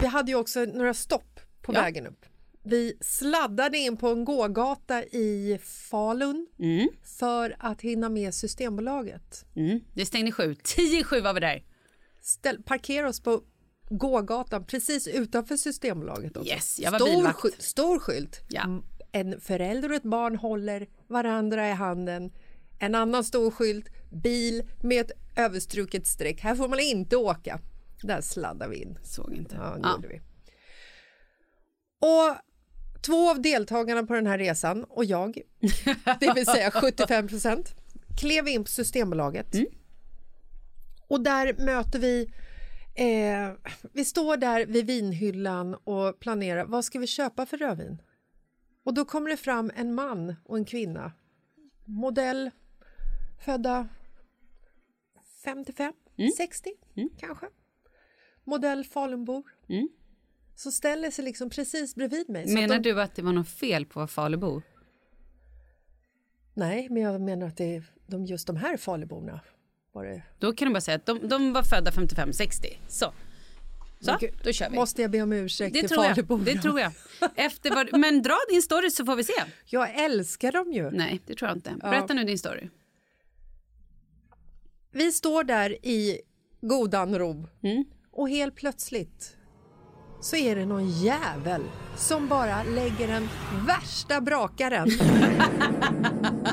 [0.00, 1.80] Vi hade ju också några stopp på Ja.
[1.82, 2.24] vägen upp.
[2.62, 6.88] Vi sladdade in på en gågata i Falun Mm.
[7.18, 9.44] för att hinna med Systembolaget.
[9.56, 9.80] Mm.
[9.94, 10.54] Det stängde sju.
[10.64, 11.64] Tio sju var vi där.
[12.20, 13.42] Ställ, parkera oss på
[13.90, 16.36] gågatan precis utanför Systembolaget.
[16.36, 16.48] Också.
[16.52, 17.38] Yes, jag var stor, bilvakt.
[17.38, 18.40] sky- stor skylt.
[18.48, 18.62] Ja.
[18.64, 22.32] M- En förälder och ett barn håller varandra i handen.
[22.80, 26.40] En annan stor skylt, bil med ett överstruket streck.
[26.40, 27.60] Här får man inte åka.
[28.02, 28.98] Där sladdar vi in.
[29.02, 29.54] Såg inte.
[29.54, 29.92] Ja, det Ja.
[29.96, 30.20] gjorde vi.
[32.00, 32.36] Och
[33.00, 35.40] två av deltagarna på den här resan och jag,
[36.20, 37.74] det vill säga 75 procent,
[38.20, 39.54] klev in på Systembolaget.
[41.08, 42.30] Och där möter vi
[42.94, 43.52] Eh,
[43.92, 48.02] vi står där vid vinhyllan och planerar vad ska vi köpa för rödvin.
[48.84, 51.12] Och då kommer det fram en man och en kvinna.
[51.84, 52.50] Modell,
[53.44, 53.88] födda
[55.44, 55.92] 55,
[56.36, 56.70] 60
[57.18, 57.46] kanske.
[58.44, 59.42] Modell Falunbor.
[60.62, 62.54] Så ställer sig liksom precis bredvid mig.
[62.54, 64.62] Menar de, du att det var något fel på Falubo?
[66.54, 69.40] Nej, men jag menar att det är de, just de här Faluborna.
[69.92, 70.22] Var det.
[70.38, 72.66] Då kan du bara säga att de, de var födda 55-60.
[72.88, 73.12] Så.
[74.00, 74.76] Så, gud, då kör vi.
[74.76, 76.14] Måste jag be om ursäkt det, till tror jag.
[76.14, 76.44] Faluborna?
[76.44, 76.92] det tror jag.
[77.36, 79.42] Efter vad, men dra din story så får vi se.
[79.64, 80.90] Jag älskar dem ju.
[80.90, 81.74] Nej, det tror jag inte.
[81.80, 82.68] Berätta nu din story.
[84.92, 86.20] Vi står där i
[86.60, 87.84] godan ro Mm.
[88.10, 89.36] och helt plötsligt
[90.20, 91.62] så är det någon jävel
[91.96, 93.28] som bara lägger den
[93.66, 94.90] värsta brakaren.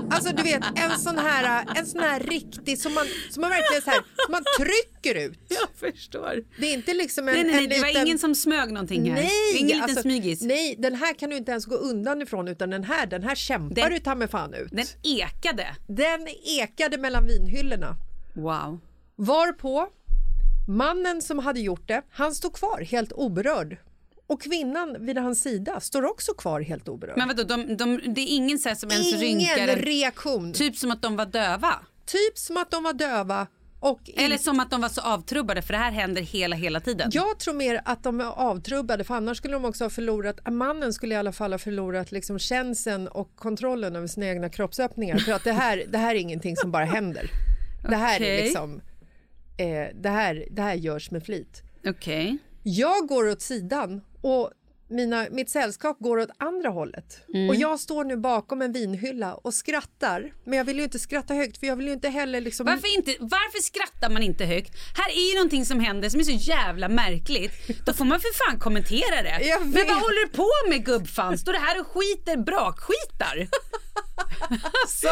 [0.10, 3.82] alltså du vet en sån här, en sån här riktig som man, som man verkligen
[3.82, 5.40] så här, som man trycker ut.
[5.48, 6.44] Jag förstår.
[6.60, 8.08] Det är inte liksom en, Nej, nej, nej en det var liten...
[8.08, 9.22] ingen som smög någonting här.
[9.22, 10.42] Nej, ingen liten alltså, smygis.
[10.42, 13.36] nej, den här kan du inte ens gå undan ifrån utan den här, den här
[13.36, 14.72] kämpar Den- du ta mig fan ut.
[14.72, 15.68] Den ekade.
[15.88, 17.96] Den ekade mellan vinhyllorna.
[18.34, 18.80] Wow.
[19.16, 19.88] Varpå
[20.68, 23.78] mannen som hade gjort det, han stod kvar helt oberörd.
[24.28, 27.18] Och kvinnan vid hans sida står också kvar helt oberörd.
[27.18, 30.54] Men vadå, de, de, det är ingen så som ens Ingen rynkar en- reaktion.
[30.54, 30.60] Typ.
[30.60, 31.74] Typ som att de var döva.
[32.36, 33.48] som att de var döva.
[33.80, 36.80] Och in- Eller som att de var så avtrubbade för det här händer hela, hela
[36.80, 37.10] tiden.
[37.14, 40.94] Jag tror mer att de är avtrubbade för annars skulle de också ha förlorat, mannen
[40.94, 45.32] skulle i alla fall ha förlorat liksom känseln och kontrollen över sina egna kroppsöppningar för
[45.32, 47.30] att det här, det här är ingenting som bara händer.
[47.90, 48.44] Det här är Okej.
[48.44, 48.82] liksom,
[49.58, 51.64] eh, det, här, det här görs med flit.
[51.88, 52.38] Okej.
[52.64, 54.52] Jag går åt sidan och
[54.90, 57.22] mina, mitt sällskap går åt andra hållet.
[57.34, 57.50] Mm.
[57.50, 60.34] Och jag står nu bakom en vinhylla och skrattar.
[60.44, 62.66] Men jag vill ju inte skratta högt för jag vill ju inte heller liksom...
[62.66, 64.72] Varför, inte, varför skrattar man inte högt?
[64.96, 67.52] Här är ju någonting som händer som är så jävla märkligt.
[67.86, 69.60] Då får man för fan kommentera det.
[69.60, 71.38] Men vad håller du på med gubbfan?
[71.38, 73.48] Står det här och skiter brakskitar?
[74.84, 75.08] Alltså,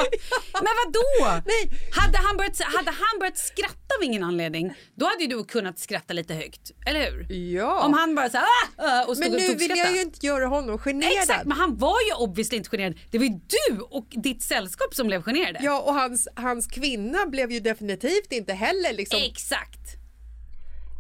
[0.54, 1.42] men vad då?
[1.46, 1.70] Nej.
[1.92, 5.80] Hade, han börjat, hade han börjat skratta av ingen anledning, då hade ju du kunnat
[5.80, 6.72] skratta lite högt.
[6.86, 7.34] Eller hur?
[7.34, 7.86] Ja.
[7.86, 8.46] Om han bara så här,
[8.78, 11.12] ah, ah, och stod men och nu tog vill jag ju inte göra honom generad.
[11.14, 13.00] Exakt, men han var ju obviously inte generad.
[13.12, 15.60] Det var ju du och ditt sällskap som blev generade.
[15.62, 19.20] Ja, och hans, hans kvinna blev ju definitivt inte heller liksom...
[19.24, 19.96] Exakt.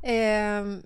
[0.05, 0.81] Ehm,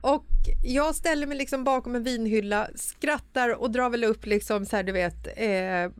[0.00, 0.26] och
[0.64, 4.82] jag ställer mig liksom bakom en vinhylla, skrattar och drar väl upp liksom så här,
[4.82, 5.92] du vet, eh,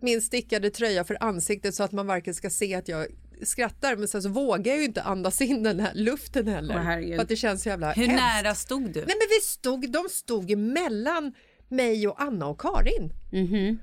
[0.00, 3.06] min stickade tröja för ansiktet så att man varken ska se att jag
[3.42, 6.78] skrattar men sen så vågar jag ju inte andas in den här luften heller.
[6.78, 7.14] Herregud.
[7.14, 8.22] för att det känns så jävla Hur hemskt.
[8.22, 9.00] nära stod du?
[9.00, 11.32] Nej men vi stod, de stod mellan
[11.68, 13.12] mig och Anna och Karin.
[13.32, 13.78] Mhm.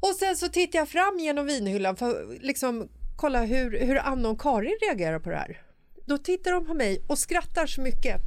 [0.00, 4.28] Och sen så tittar jag fram genom vinhyllan för att liksom kolla hur, hur Anna
[4.28, 5.62] och Karin reagerar på det här.
[6.06, 8.20] Då tittar de på mig och skrattar så mycket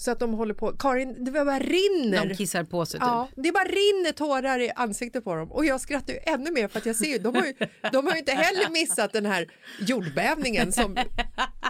[0.00, 0.72] så att de håller på.
[0.72, 2.26] Karin, det bara rinner.
[2.26, 3.06] De kissar på sig typ.
[3.06, 6.68] Ja, det bara rinner tårar i ansiktet på dem och jag skrattar ju ännu mer
[6.68, 7.54] för att jag ser ju, de har ju,
[7.92, 9.46] de har ju inte heller missat den här
[9.80, 10.96] jordbävningen som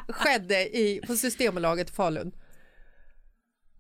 [0.09, 2.33] skedde i, på Systembolaget Falun.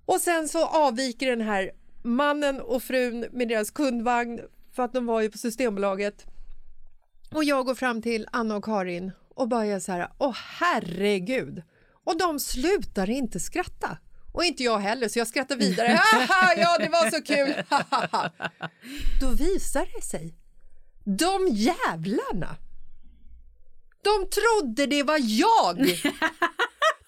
[0.04, 1.70] Och sen så avviker den här
[2.02, 4.40] mannen och frun med deras kundvagn
[4.72, 6.24] för att de var ju på Systembolaget.
[7.34, 11.62] Och jag går fram till Anna och Karin och börjar så här, åh herregud.
[12.04, 13.98] Och de slutar inte skratta.
[14.32, 15.88] Och inte jag heller, så jag skrattar vidare.
[16.12, 17.54] Haha, ja, det var så kul!
[19.20, 20.34] Då visar det sig,
[21.04, 22.56] de jävlarna,
[24.04, 25.76] de trodde det var jag!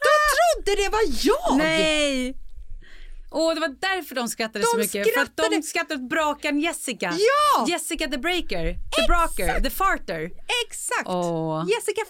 [0.03, 1.57] De trodde det var jag!
[1.59, 2.37] Nej!
[3.31, 5.15] Åh, det var därför de skrattade så De mycket.
[5.15, 7.15] För att de skrattade- skrattade åt brakan Jessica.
[7.19, 7.67] Ja!
[7.69, 10.31] Jessica the breaker, the braker, the farter.
[10.67, 11.09] Exakt!
[11.09, 11.65] Åh.
[11.69, 12.01] Jessica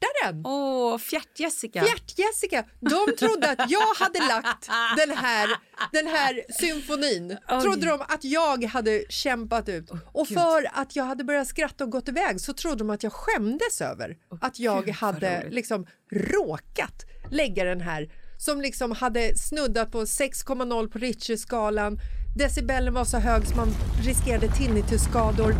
[0.00, 0.42] Fjärtaren!
[0.46, 1.84] Åh, fjärt-Jessica.
[1.84, 5.48] Fjärt-Jessica, de trodde att jag hade lagt den här,
[5.92, 7.36] den här symfonin.
[7.48, 7.62] Oj.
[7.62, 9.90] Trodde de att jag hade kämpat ut.
[10.12, 13.12] Och för att jag hade börjat skratta och gått iväg så trodde de att jag
[13.12, 19.92] skämdes över att jag Gud, hade liksom råkat lägga den här som liksom hade snuddat
[19.92, 21.98] på 6,0 på Richie-skalan.
[22.36, 23.68] Decibellen var så hög så man
[24.04, 25.54] riskerade tinnitusskador.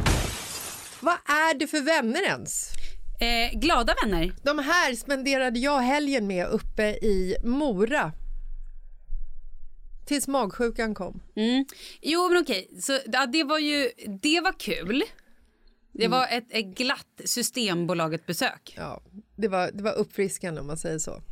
[1.00, 2.77] Vad är det för vänner ens?
[3.20, 4.32] Eh, glada vänner.
[4.42, 8.12] De här spenderade jag helgen med uppe i Mora.
[10.06, 11.20] Tills magsjukan kom.
[11.36, 11.64] Mm.
[12.02, 12.68] Jo, men okej.
[12.80, 13.90] Så, ja, det var ju
[14.22, 15.02] det var kul.
[15.92, 16.18] Det Mm.
[16.18, 18.74] var ett, ett glatt Systembolaget-besök.
[18.76, 19.02] Ja,
[19.36, 21.22] det var, det var uppfriskande om man säger så.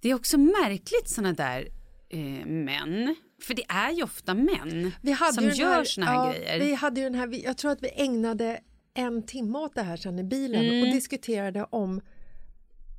[0.00, 1.68] Det är också märkligt såna där
[2.08, 3.14] eh, män.
[3.42, 6.60] För det är ju ofta män Vi hade som gör här, såna här ja, grejer.
[6.60, 8.60] Vi hade ju den här, jag tror att vi ägnade
[8.94, 10.80] en timme åt det här sen i bilen Mm.
[10.88, 12.00] och diskuterade om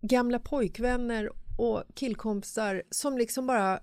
[0.01, 3.79] gamla pojkvänner och killkompisar som liksom bara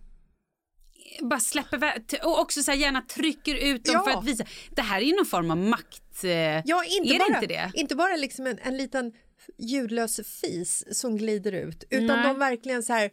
[1.20, 4.02] Bara släpper iväg- och också så här gärna trycker ut dem Ja.
[4.12, 4.44] för att visa.
[4.70, 6.24] Det här är ju någon form av makt.
[6.24, 7.70] Eh, Ja, inte är bara, inte det?
[7.74, 9.12] Inte bara liksom en, en liten
[9.58, 12.26] ljudlös fis som glider ut utan Nej.
[12.26, 13.10] de verkligen så här...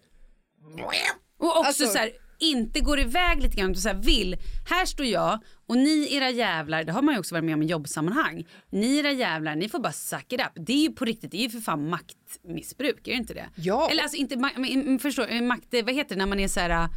[1.38, 4.36] Och också Alltså- så här, inte går iväg lite grann och så här, vill,
[4.70, 7.64] här står jag och ni era jävlar, det har man ju också varit med om
[7.64, 8.48] i jobbsammanhang.
[8.70, 10.52] Ni era jävlar, ni får bara suck it up.
[10.66, 13.46] Det är ju på riktigt, det är ju för fan maktmissbruk, är det inte det?
[13.56, 13.90] Ja.
[13.92, 16.90] Eller alltså inte, ma- förstår, eh, makt, vad heter det när man är så här,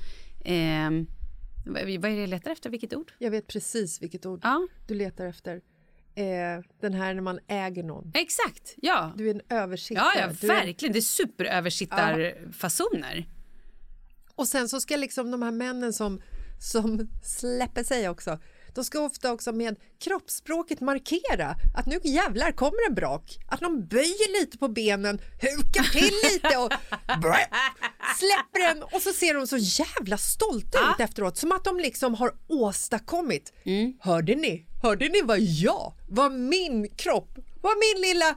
[0.45, 1.07] ehm,
[1.67, 3.13] vad är det jag letar efter, vilket ord?
[3.19, 5.61] Jag vet precis vilket ord Ja, du letar efter.
[6.15, 6.25] Eh,
[6.81, 8.13] den här när man äger någon.
[8.15, 9.13] exakt, ja.
[9.17, 10.05] Du är en översittare.
[10.15, 10.93] Ja, ja, Du är- verkligen.
[10.93, 13.27] Det är superöversittarfasoner.
[14.41, 16.21] Och sen så ska liksom de här männen som,
[16.59, 18.39] som släpper sig också
[18.75, 23.39] de ska ofta också med kroppsspråket markera att nu jävlar kommer en brak.
[23.49, 26.73] Att de böjer lite på benen, hukar till lite och
[28.19, 31.37] släpper den och så ser de så jävla stolta ut efteråt.
[31.37, 33.53] Som att de liksom har åstadkommit.
[34.01, 34.67] Hörde ni?
[34.83, 38.37] Hörde ni vad jag, vad min kropp, vad min lilla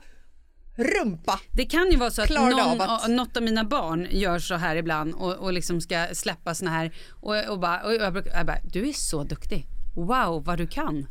[0.75, 4.39] rumpa Det kan ju vara så att någon, av att- något av mina barn gör
[4.39, 8.13] så här ibland och, och liksom ska släppa såna här och, och, bara, och jag,
[8.13, 9.65] brukar, jag bara, du är så duktig.
[9.95, 11.07] Wow vad du kan.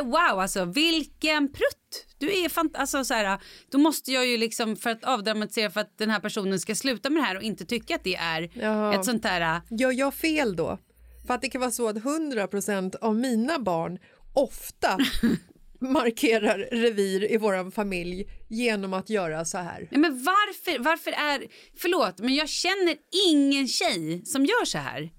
[0.00, 2.06] Äh, wow alltså vilken prutt.
[2.18, 3.38] Du är fant alltså så här,
[3.70, 7.10] då måste jag ju liksom för att avdramatisera för att den här personen ska sluta
[7.10, 8.94] med det här och inte tycka att det är Ja.
[8.94, 10.78] ett sånt där Gör jag fel då?
[11.26, 13.98] För att det kan vara så att 100% av mina barn
[14.32, 14.98] ofta
[15.80, 19.88] markerar revir i vår familj genom att göra så här.
[19.90, 22.96] Nej, men varför, varför är, förlåt men jag känner
[23.28, 25.10] ingen tjej som gör så här.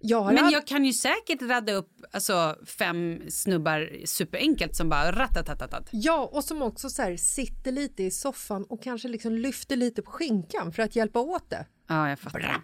[0.00, 5.88] Jag Men jag kan ju säkert radda upp alltså, fem snubbar superenkelt som bara ratatatatat.
[5.92, 10.02] Ja, och som också så här sitter lite i soffan och kanske liksom lyfter lite
[10.02, 11.66] på skinkan för att hjälpa åt det.
[11.88, 12.62] Ja, jag fattar.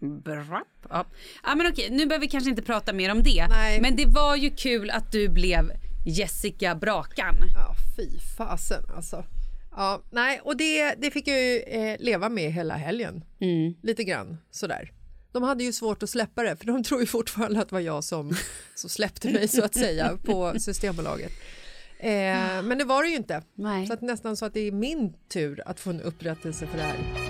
[0.00, 0.66] Brapp.
[0.90, 1.06] Ja.
[1.42, 3.46] ja, men okej, nu behöver vi kanske inte prata mer om det.
[3.48, 3.80] Nej.
[3.80, 5.72] Men det var ju kul att du blev
[6.04, 7.34] Jessica Brakan.
[7.54, 9.24] Ja, fy fasen alltså.
[9.76, 13.24] Ja, nej, och det, det fick jag ju eh, leva med hela helgen.
[13.82, 14.92] Lite grann sådär.
[15.32, 17.80] De hade ju svårt att släppa det för de tror ju fortfarande att det var
[17.80, 18.36] jag som,
[18.74, 21.32] som släppte mig så att säga på Systembolaget.
[21.98, 23.42] Eh, men det var det ju inte.
[23.54, 23.86] Nej.
[23.86, 26.84] Så att nästan så att det är min tur att få en upprättelse för det
[26.84, 27.29] här.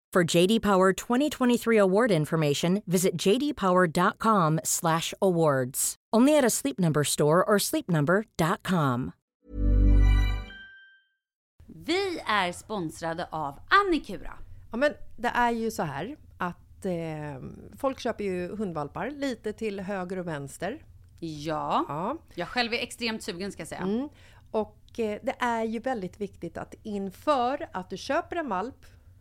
[0.15, 5.95] For JD Power 2023 award information, visit jdpower.com/awards.
[6.17, 9.11] Only at a Sleep Number store or sleepnumber.com.
[11.85, 14.33] Vi är sponsrade av Annikura.
[14.71, 16.91] Ja, men det är ju så här att eh,
[17.77, 20.85] folk köper ju hundvalpar lite till höger och vänster.
[21.19, 22.17] Ja, Ja.
[22.35, 23.81] jag själv är extremt sugen ska jag säga.
[23.81, 24.09] Mm.
[24.51, 28.85] Och eh, det är ju väldigt viktigt att inför att du köper en valp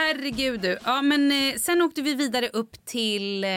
[0.00, 0.78] Herregud du.
[0.84, 3.50] Ja men eh, sen åkte vi vidare upp till, eh,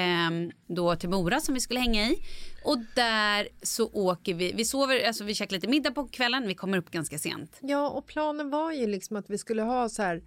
[0.67, 2.15] då till Mora som vi skulle hänga i.
[2.65, 6.55] Och där så åker vi, vi sover, alltså vi käkar lite middag på kvällen, vi
[6.55, 7.57] kommer upp ganska sent.
[7.61, 10.21] Ja, och planen var ju liksom att vi skulle ha så här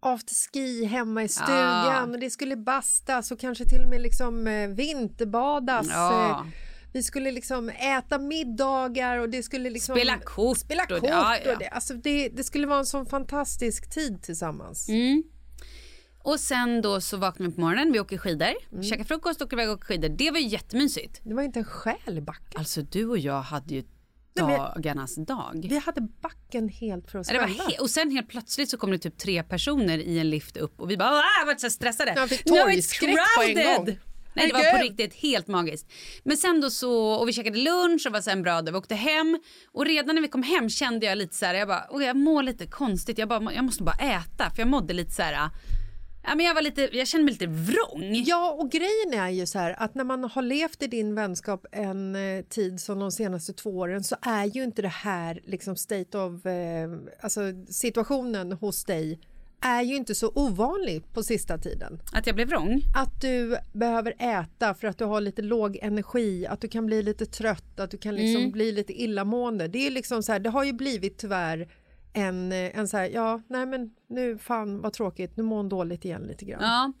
[0.00, 2.02] afterski hemma i stugan Ja.
[2.02, 5.86] och det skulle bastas och kanske till och med liksom eh, vinterbadas.
[5.90, 6.30] Ja.
[6.30, 6.46] Eh,
[6.94, 9.96] Vi skulle liksom äta middagar och det skulle liksom...
[9.96, 11.52] Spela kort Spela och- kort ja, ja.
[11.52, 14.88] och det, alltså det, det skulle vara en sån fantastisk tid tillsammans.
[14.88, 15.22] Mm.
[16.18, 18.82] Och sen då så vaknar vi på morgonen, vi åker skidor, Mm.
[18.84, 20.08] käkar frukost, åker iväg och åker skidor.
[20.08, 21.20] Det var ju jättemysigt.
[21.22, 22.58] Det var inte en själ i backen.
[22.58, 23.82] Alltså du och jag hade ju
[24.36, 25.66] Nej, dagarnas dag.
[25.70, 27.64] Vi hade backen helt för oss Ja, Det själva.
[27.64, 30.80] he- och sen helt plötsligt så kom det typ tre personer i en lift upp
[30.80, 32.12] och vi bara ah, var så stressade.
[32.16, 33.98] Jag fick No, it's torgskräck på en gång.
[34.34, 35.92] Nej det var på riktigt helt magiskt.
[36.22, 38.72] Men sen då så, och vi käkade lunch och var sen bra då.
[38.72, 39.38] Vi åkte hem
[39.72, 42.16] och redan när vi kom hem kände jag lite så här, jag bara, oh, jag
[42.16, 43.18] mår lite konstigt.
[43.18, 45.50] Jag, bara, jag måste bara äta för jag mådde lite så här,
[46.26, 48.22] ja men jag var lite, jag kände mig lite vrång.
[48.26, 51.66] Ja, och grejen är ju så här att när man har levt i din vänskap
[51.72, 55.76] en eh, tid som de senaste två åren så är ju inte det här liksom
[55.76, 59.20] state of, eh, alltså situationen hos dig
[59.64, 62.00] är ju inte så ovanlig på sista tiden.
[62.12, 62.80] Att jag blev vrång.
[62.96, 67.02] Att du behöver äta för att du har lite låg energi, att du kan bli
[67.02, 68.52] lite trött, att du kan liksom Mm.
[68.52, 69.68] bli lite illamående.
[69.68, 71.68] Det är liksom så här, det har ju blivit tyvärr
[72.12, 76.04] en, en så här, ja, nej men nu fan vad tråkigt, nu mår hon dåligt
[76.04, 76.62] igen lite grann.
[76.62, 76.92] Ja.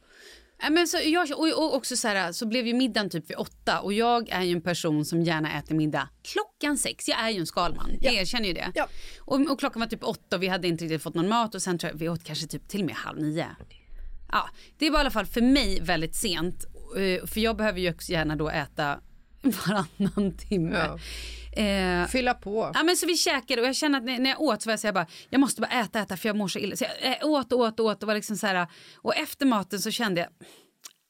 [0.62, 3.80] Ja, Men så jag, och, också så, här, så blev ju middagen typ vid åtta
[3.80, 7.08] och jag är ju en person som gärna äter middag klockan sex.
[7.08, 8.72] Jag är ju en skalman, jag erkänner ju det.
[8.74, 8.88] Ja.
[9.20, 11.62] Och, och klockan var typ åtta och vi hade inte riktigt fått någon mat och
[11.62, 13.46] sen tror jag vi åt kanske typ till och med halv nio.
[14.32, 14.48] Ja,
[14.78, 16.64] det var i alla fall för mig väldigt sent
[16.96, 19.00] eh, för jag behöver ju också gärna då äta
[19.42, 20.78] varannan timme.
[20.78, 20.98] Ja.
[21.56, 22.70] Eh, Fylla på.
[22.74, 24.80] Ja men så vi käkade och jag kände att när, jag åt så var jag
[24.80, 26.76] så här bara, jag måste bara äta, äta för jag mår så illa.
[26.76, 29.46] Så jag eh, åt och åt och åt och var liksom så här, och efter
[29.46, 30.30] maten så kände jag,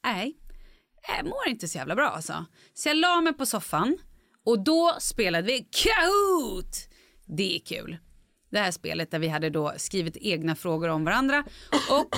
[0.04, 0.36] nej,
[1.08, 2.44] jag mår inte så jävla bra alltså.
[2.74, 3.98] Så jag la mig på soffan
[4.44, 6.76] och då spelade vi Kahoot!
[7.26, 7.96] Det är kul.
[8.50, 11.44] Det här spelet där vi hade då skrivit egna frågor om varandra
[11.90, 12.08] och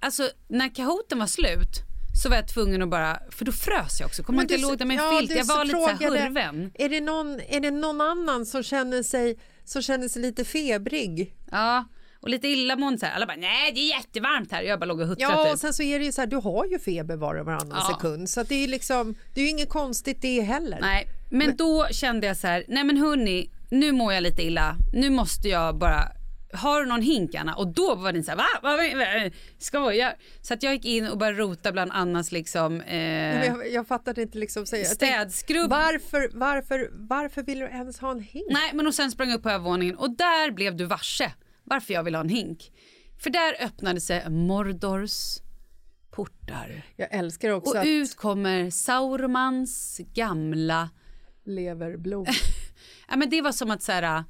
[0.00, 1.87] alltså när kahoten var slut
[2.22, 4.22] så var jag tvungen att bara, för då frös jag också.
[4.22, 5.36] Kommer Men inte låg där med ja, filt.
[5.36, 6.70] Jag var lite frågade, hurven.
[6.74, 11.34] Är det, någon, är det någon annan som känner sig, som känner sig lite febrig?
[11.50, 11.84] Ja,
[12.20, 13.14] och lite illamående så här.
[13.14, 14.62] Alla bara, nej det är jättevarmt här.
[14.62, 15.58] Jag bara låg och huttrade Ja, och typ.
[15.60, 17.94] sen så är det ju så här, du har ju feber var och varannan Ja.
[17.94, 18.30] sekund.
[18.30, 20.78] Så det är ju liksom, det är ju inget konstigt det heller.
[20.80, 24.76] Nej, men då kände jag så här, nej men hörni, nu mår jag lite illa.
[24.92, 26.08] Nu måste jag bara,
[26.52, 27.54] har du någon hink Anna?
[27.54, 28.46] Och då var det så här, va?
[28.62, 29.30] va, va?
[29.58, 30.14] Skojar?
[30.40, 34.18] Så att jag gick in och började rota bland Annas liksom eh, jag, jag fattar
[34.18, 34.84] inte liksom säga.
[34.84, 35.70] städskrubb.
[35.70, 38.46] Varför, varför, varför vill du ens ha en hink?
[38.50, 41.32] Nej, men och sen sprang jag upp på övervåningen och där blev du varse
[41.64, 42.72] varför jag vill ha en hink.
[43.22, 45.38] För där öppnade sig Mordors
[46.10, 46.82] portar.
[46.96, 50.90] Jag älskar också Och att ut kommer Saurmans gamla...
[51.44, 52.28] leverblod.
[53.10, 54.24] Ja, men det var som att så här,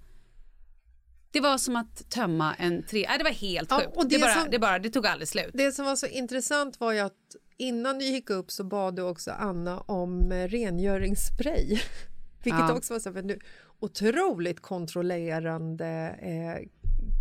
[1.38, 3.06] Det var som att tömma en tre...
[3.08, 3.96] Nej, det var helt Ja, sjukt.
[3.96, 5.50] och det, det bara, som- det, bara, det tog aldrig slut.
[5.54, 7.12] Det som var så intressant var ju att
[7.56, 11.66] innan du gick upp så bad du också Anna om eh, rengöringsspray.
[12.44, 12.72] Vilket Ja.
[12.72, 13.38] också var så nu,
[13.80, 16.68] otroligt kontrollerande eh,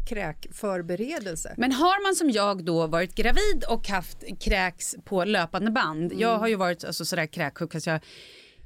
[0.10, 1.54] kräkförberedelse.
[1.58, 6.14] Men har man som jag då varit gravid och haft kräks på löpande band.
[6.18, 7.76] Jag har ju varit alltså, sådär kräksjuk.
[7.76, 8.00] Alltså jag,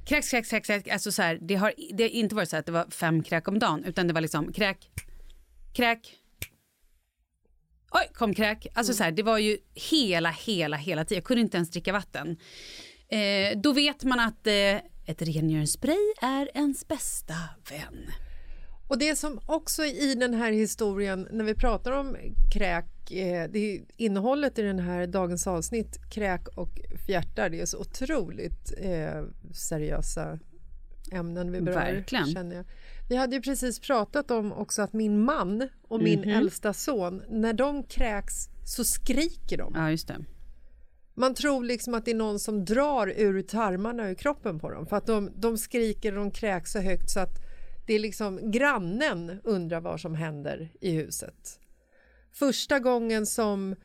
[0.06, 0.90] kräks, kräks, kräks, kräks.
[0.92, 3.48] Alltså, så här, det, har, det har inte varit så att det var fem kräk
[3.48, 4.88] om dagen utan det var liksom kräk,
[5.72, 6.18] kräk.
[7.90, 8.66] Oj, kom kräk.
[8.74, 11.16] Alltså så här, det var ju hela, hela, hela tiden.
[11.16, 12.36] Jag kunde inte ens dricka vatten.
[13.08, 17.34] Eh, då vet man att eh, ett rengöringsspray är ens bästa
[17.70, 18.10] vän.
[18.88, 22.16] Och det som också i den här historien, när vi pratar om
[22.52, 27.66] kräk, eh, det är innehållet i den här dagens avsnitt, kräk och fjärtar, det är
[27.66, 29.22] så otroligt eh,
[29.54, 30.38] seriösa
[31.12, 31.74] ämnen vi berör.
[31.74, 32.26] Verkligen.
[32.26, 32.64] Känner jag.
[33.12, 36.30] Vi hade ju precis pratat om också att min man och min Mhm.
[36.30, 38.34] äldsta son, när de kräks
[38.66, 39.72] så skriker de.
[39.76, 40.24] Ja, just det.
[41.14, 44.86] Man tror liksom att det är någon som drar ur tarmarna ur kroppen på dem
[44.86, 47.38] för att de, de skriker och de kräks så högt så att
[47.86, 51.60] det är liksom grannen undrar vad som händer i huset.
[52.32, 53.76] Första gången som,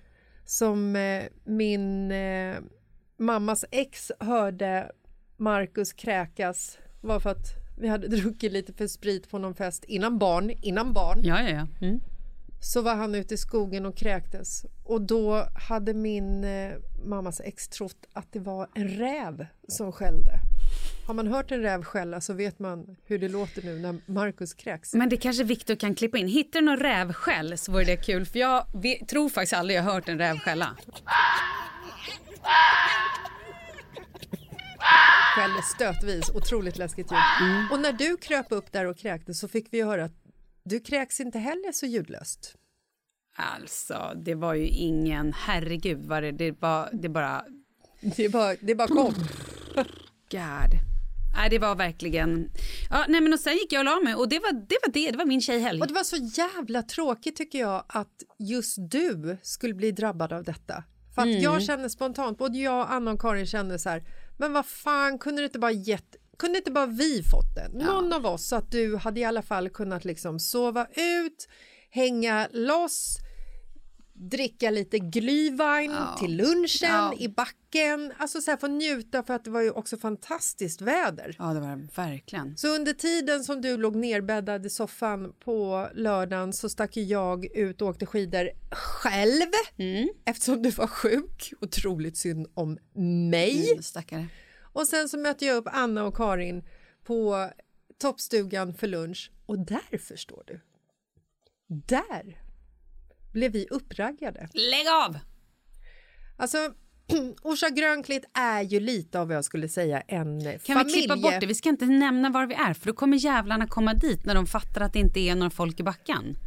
[0.45, 2.55] som eh, min eh,
[3.19, 4.91] mammas ex hörde
[5.37, 10.17] Marcus kräkas var för att vi hade druckit lite för sprit på någon fest innan
[10.17, 11.67] barn, innan barn Ja, ja, ja.
[11.87, 11.99] Mm.
[12.61, 16.71] så var han ute i skogen och kräktes och då hade min eh,
[17.05, 20.31] mammas ex trott att det var en räv som skällde.
[21.07, 24.53] Har man hört en räv skälla så vet man hur det låter nu när Markus
[24.53, 24.93] kräks.
[24.93, 26.27] Men det kanske Viktor kan klippa in.
[26.27, 29.83] Hittar du någon rävskäll så vore det kul för jag vet, tror faktiskt aldrig jag
[29.83, 30.77] hört en räv skälla.
[35.35, 37.71] Skäller stötvis, otroligt läskigt ljud.
[37.71, 40.15] Och när du kröp upp där och kräktes så fick vi höra att
[40.63, 42.55] du kräks inte heller så ljudlöst.
[43.35, 45.33] Alltså, det var ju ingen...
[45.33, 47.43] Herregud, vad det, det, bara, det bara...
[48.01, 49.13] Det bara, det bara kom.
[50.31, 50.71] God.
[51.35, 52.49] Nej, det var verkligen...
[52.89, 54.77] Ja, nej, men och sen gick jag och la mig och det var det.
[54.85, 55.11] Var det.
[55.11, 55.81] det var min tjejhelg.
[55.81, 60.43] Och det var så jävla tråkigt tycker jag att just du skulle bli drabbad av
[60.43, 60.83] detta.
[61.15, 64.03] För att jag känner spontant, både jag, Anna och Karin kände så här,
[64.37, 67.85] men vad fan, kunde det inte bara gett kunde inte bara vi fått det?
[67.85, 71.47] Någon av oss, så att du hade i alla fall kunnat liksom sova ut,
[71.89, 73.17] hänga loss,
[74.19, 77.13] dricka lite glühwein till lunchen Ja.
[77.19, 78.13] i backen.
[78.17, 81.35] Alltså så här, få njuta för att det var ju också fantastiskt väder.
[81.39, 82.57] Ja, det var det verkligen.
[82.57, 87.81] Så under tiden som du låg nerbäddad i soffan på lördagen så stack jag ut
[87.81, 89.51] och åkte skidor själv
[90.25, 91.53] eftersom du var sjuk.
[91.61, 92.77] Otroligt synd om
[93.29, 93.71] mig.
[93.71, 94.27] Mm, stackare.
[94.73, 96.63] Och sen så mötte jag upp Anna och Karin
[97.03, 97.49] på
[98.01, 100.59] toppstugan för lunch och där förstår du.
[101.67, 102.41] Där
[103.37, 104.49] blev vi uppraggade.
[104.53, 105.17] Lägg av!
[106.37, 106.57] Alltså
[107.43, 110.83] Orsa Grönklitt är ju lite av vad jag skulle säga en Kan familje...
[110.83, 111.45] vi klippa bort det?
[111.45, 114.47] Vi ska inte nämna var vi är för då kommer jävlarna komma dit när de
[114.47, 116.37] fattar att det inte är några folk i backen.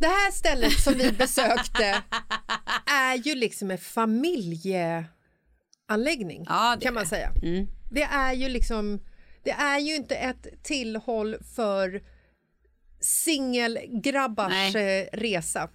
[0.00, 1.84] Det här stället som vi besökte
[2.86, 7.30] är ju liksom en familjeanläggning Ja, kan man säga.
[7.42, 7.66] Mm.
[7.90, 9.00] Det är ju liksom,
[9.44, 12.02] det är ju inte ett tillhåll för
[13.00, 15.00] singelgrabbars Nej.
[15.00, 15.68] eh, resa.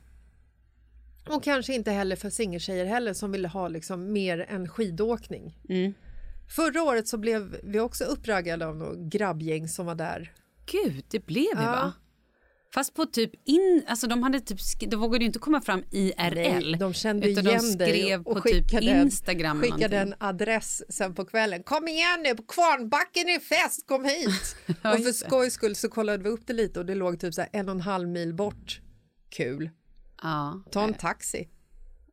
[1.30, 5.58] Och kanske inte heller för singeltjejer heller som vill ha liksom mer än skidåkning.
[5.70, 5.94] Mm.
[6.56, 10.32] Förra året så blev vi också uppraggade av något grabbgäng som var där.
[10.72, 11.72] Gud, det blev vi Ja.
[11.72, 11.94] va?
[12.74, 16.36] Fast på typ in, alltså de hade typ, de vågade ju inte komma fram IRL.
[16.72, 19.62] Nej, de kände utan igen de skrev och på typ skickade en- Instagram.
[19.62, 21.64] skickade en adress sen på kvällen.
[21.64, 24.56] Kom igen nu, på Kvarnbacken är fest, kom hit!
[24.68, 27.46] Och för skojs skull så kollade vi upp det lite och det låg typ så
[27.52, 28.82] en och en halv mil bort.
[29.30, 29.70] Kul.
[30.24, 30.62] Ja.
[30.72, 31.50] Ta en taxi.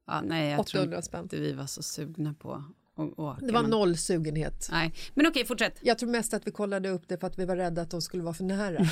[0.07, 1.23] Ja, nej, jag 800 tror spänn.
[1.23, 2.53] inte vi var så sugna på
[2.97, 3.47] att åka.
[3.47, 4.69] Det var men- noll sugenhet.
[4.73, 5.79] Nej, men okej, fortsätt.
[5.83, 8.03] Jag tror mest att vi kollade upp det för att vi var rädda att de
[8.03, 8.79] skulle vara för nära.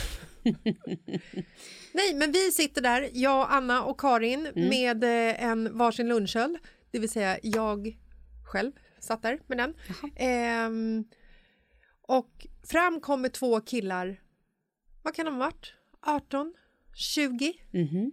[1.92, 4.68] Nej, men vi sitter där, jag, Anna och Karin Mm.
[4.68, 6.58] med eh, en varsin lunchöl.
[6.90, 7.98] Det vill säga jag
[8.52, 9.74] själv satt där med den.
[10.16, 11.04] Ehm,
[12.02, 14.20] och fram kommer två killar.
[15.02, 15.72] Vad kan de ha varit?
[16.06, 16.54] 18?
[16.94, 17.52] 20?
[17.70, 18.12] Mhm.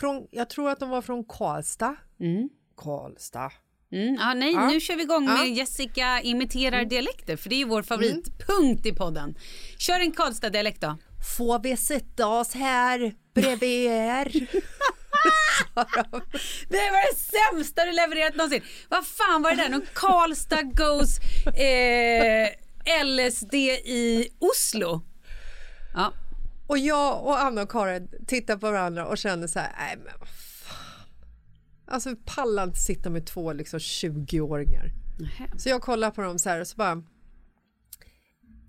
[0.00, 1.96] Från, jag tror att de var från Karlstad.
[2.20, 2.48] Mm.
[2.76, 3.50] Karlstad.
[3.92, 4.66] Mm, ja, nej, Ja.
[4.68, 5.34] nu kör vi igång med.
[5.40, 5.54] Mm.
[5.54, 9.38] Jessica imiterar dialekter, för det är vår favoritpunkt i podden.
[9.78, 10.96] Kör en Karlstad-dialekt då.
[11.38, 14.32] Får vi sätta oss här bredvid er?
[16.68, 18.62] Det var det sämsta du levererat någonsin.
[18.88, 19.68] Vad fan var det där?
[19.68, 21.18] Någon Karlstad goes
[21.58, 22.48] eh,
[23.04, 25.02] LSD i Oslo?
[25.94, 26.12] Ja,
[26.68, 30.14] Och jag och Anna och Karin tittar på varandra och känner så här, nej men
[30.20, 31.06] vad fan.
[31.86, 34.92] Alltså vi pallar inte sitta med två liksom 20-åringar.
[35.18, 35.58] nähä.
[35.58, 37.02] Så jag kollar på dem så här och så bara...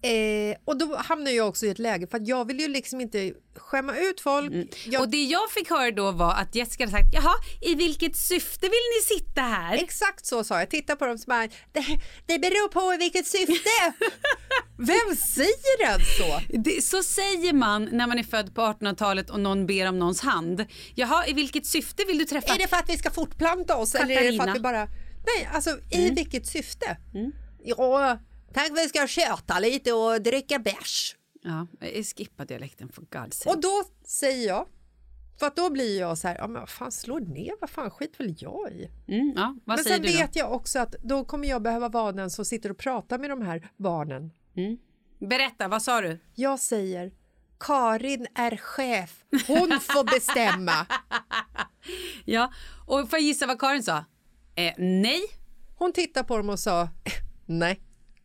[0.01, 3.01] Eh, och då hamnar jag också i ett läge för att jag vill ju liksom
[3.01, 4.51] inte skämma ut folk.
[4.53, 5.01] Jag, Mm.
[5.01, 8.65] Och det jag fick höra då var att Jessica hade sagt, jaha, i vilket syfte
[8.65, 9.83] vill ni sitta här?
[9.83, 10.69] Exakt så sa jag.
[10.69, 11.85] Titta på dem som bara, det,
[12.25, 13.69] det beror på i vilket syfte.
[14.77, 16.41] Vem säger ens så?
[16.49, 20.21] Det, så säger man när man är född på 1800-talet och någon ber om nåns
[20.21, 20.65] hand.
[20.95, 22.53] Jaha, i vilket syfte vill du träffa?
[22.53, 24.51] Är det för att vi ska fortplanta oss eller är det för Katarina.
[24.51, 24.87] att vi bara...
[25.25, 26.97] Nej, alltså i vilket syfte?
[27.63, 28.19] Ja,
[28.53, 31.15] tänk vi ska köta lite och dricka bärs.
[31.41, 31.67] Ja,
[32.17, 33.49] skippa dialekten for God's sake.
[33.49, 34.67] Och då säger jag,
[35.39, 37.91] för att då blir jag så här, ja men vad fan slå ner, vad fan
[37.91, 38.89] skit väl jag i?
[39.07, 42.11] Mm, ja, vad men säger sen vet jag också att då kommer jag behöva vara
[42.11, 44.31] den som sitter och pratar med de här barnen.
[45.19, 46.19] Berätta, vad sa du?
[46.35, 47.11] Jag säger,
[47.59, 50.85] Karin är chef, hon får bestämma.
[52.25, 52.53] Ja,
[52.87, 54.05] och får jag gissa vad Karin sa?
[54.55, 55.21] Eh, nej.
[55.75, 56.89] Hon tittar på dem och sa,
[57.45, 57.79] nej,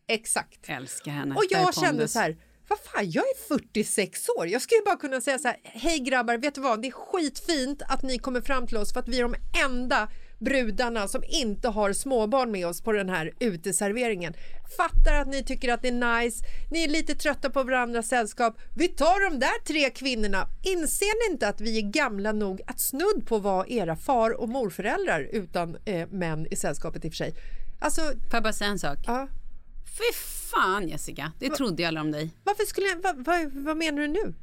[0.07, 0.69] exakt.
[0.69, 1.35] Älskar henne.
[1.35, 2.37] Och jag kände så här,
[2.67, 4.47] vad fan, jag är 46 år.
[4.47, 7.81] Jag skulle bara kunna säga så här, hej grabbar, vet du vad, det är skitfint
[7.87, 9.35] att ni kommer fram till oss för att vi är de
[9.65, 14.33] enda brudarna som inte har småbarn med oss på den här uteserveringen.
[14.77, 18.57] Fattar att ni tycker att det är nice, ni är lite trötta på varandras sällskap.
[18.75, 20.47] Vi tar de där tre kvinnorna.
[20.63, 24.49] Inser ni inte att vi är gamla nog att snudd på vara era far och
[24.49, 27.35] morföräldrar utan eh, män i sällskapet i och för sig?
[27.79, 28.97] Alltså, Får jag bara säga en sak?
[29.07, 29.27] ja.
[29.97, 30.13] Fy
[30.51, 32.29] fan Jessica, det trodde jag aldrig om dig.
[32.43, 34.33] Varför skulle jag, vad, vad, vad menar du nu?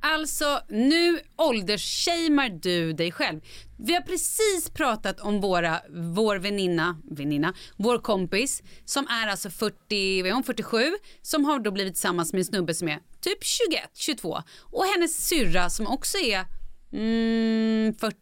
[0.00, 3.40] Alltså, nu åldersshamear du dig själv.
[3.78, 5.80] Vi har precis pratat om våra,
[6.14, 11.58] vår väninna, väninna, vår kompis som är alltså 40, vad är hon, 47 som har
[11.58, 15.86] då blivit tillsammans med en snubbe som är typ 21, 22 och hennes syrra som
[15.86, 16.44] också är
[16.92, 18.16] mm, 40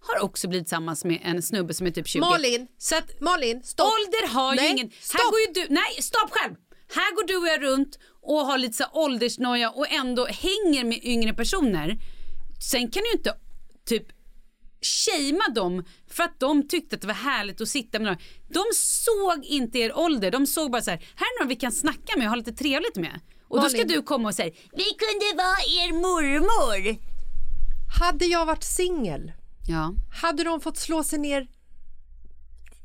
[0.00, 2.20] har också blivit tillsammans med en snubbe som är typ 20.
[2.20, 3.86] Malin, Så att Malin, stopp!
[3.86, 4.90] Ålder har Nej, ju ingen...
[4.90, 5.30] Här stopp!
[5.30, 5.74] går ju du...
[5.74, 6.54] Nej, stopp själv!
[6.94, 10.84] Här går du och jag runt och har lite så här åldersnoja och ändå hänger
[10.84, 11.98] med yngre personer.
[12.70, 13.34] Sen kan du ju inte
[13.86, 14.06] typ
[14.82, 18.18] shamea dem för att de tyckte att det var härligt att sitta med några.
[18.48, 20.30] De såg inte er ålder.
[20.30, 22.52] De såg bara så här, här är några vi kan snacka med och ha lite
[22.52, 23.20] trevligt med.
[23.48, 23.88] Och då ska Malin.
[23.88, 27.09] du komma och säga, vi kunde vara er mormor.
[27.98, 29.32] Hade jag varit singel,
[29.68, 31.46] Ja, hade de fått slå sig ner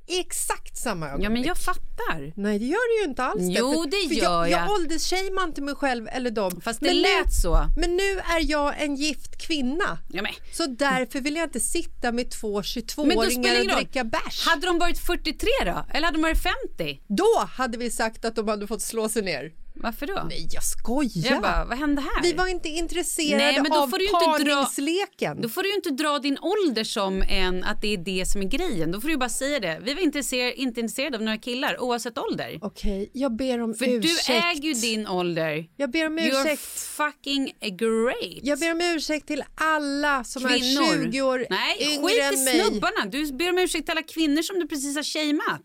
[0.08, 1.26] i exakt samma ögonblick?
[1.26, 2.34] ja men jag fattar.
[2.36, 3.42] Nej, det gör det ju inte alls.
[3.42, 4.50] Jo, det för gör jag.
[4.50, 4.62] jag.
[4.62, 6.62] Jag åldersshamear inte mig själv eller dem.
[6.62, 7.58] Fast det men lät nu, så.
[7.78, 10.00] Men nu är jag en gift kvinna.
[10.10, 10.32] Ja, men.
[10.54, 14.04] Så därför vill jag inte sitta med två Men då spelar 22-åringar det och dricka
[14.04, 14.46] bärs.
[14.46, 15.86] Hade de varit 43 då?
[15.94, 16.44] Eller hade de varit
[16.78, 17.02] 50?
[17.08, 19.52] Då hade vi sagt att de hade fått slå sig ner.
[19.78, 20.24] Varför då?
[20.30, 21.32] Nej, jag skojar.
[21.32, 22.24] Jag bara, vad hände här?
[22.24, 25.42] Vi var inte intresserade Nej, men då av får du dra- parningsleken.
[25.42, 28.42] Då får du ju inte dra din ålder som en att det är det som
[28.42, 28.92] är grejen.
[28.92, 29.80] Då får du ju bara säga det.
[29.84, 32.60] Vi var inte intresserade, inte intresserade av några killar oavsett ålder.
[32.62, 34.28] Okej, jag ber om För ursäkt.
[34.28, 35.68] du äger ju din ålder.
[35.78, 36.62] Jag ber om You're ursäkt.
[36.98, 38.40] fucking great.
[38.44, 40.84] Jag ber om ursäkt till alla som kvinnor.
[40.84, 42.64] är 20 år Nej, yngre skit än i mig.
[42.66, 43.06] snubbarna.
[43.12, 45.62] Du ber om ursäkt till alla kvinnor som du precis har shameat.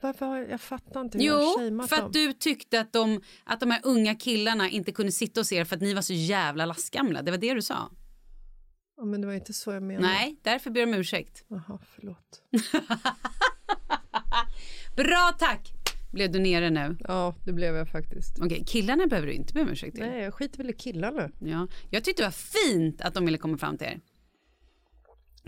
[0.00, 2.06] Varför har jag, fattar inte hur jag har Jo, för dem.
[2.06, 5.64] att du tyckte att de, att de här unga killarna inte kunde sitta hos er
[5.64, 7.22] för att ni var så jävla lastgamla.
[7.22, 7.90] Det var det du sa.
[8.96, 10.06] Ja, men det var inte så jag menade.
[10.08, 11.44] Nej, därför ber om ursäkt.
[11.48, 12.42] Jaha, förlåt.
[14.96, 15.72] Bra tack!
[16.12, 16.96] Blev du nere nu?
[17.08, 18.38] Ja, det blev jag faktiskt.
[18.40, 20.04] Okej, killarna behöver du inte be om ursäkt till.
[20.06, 21.30] Nej, jag skiter väl i killarna.
[21.38, 21.68] Ja.
[21.90, 24.00] Jag tyckte det var fint att de ville komma fram till er.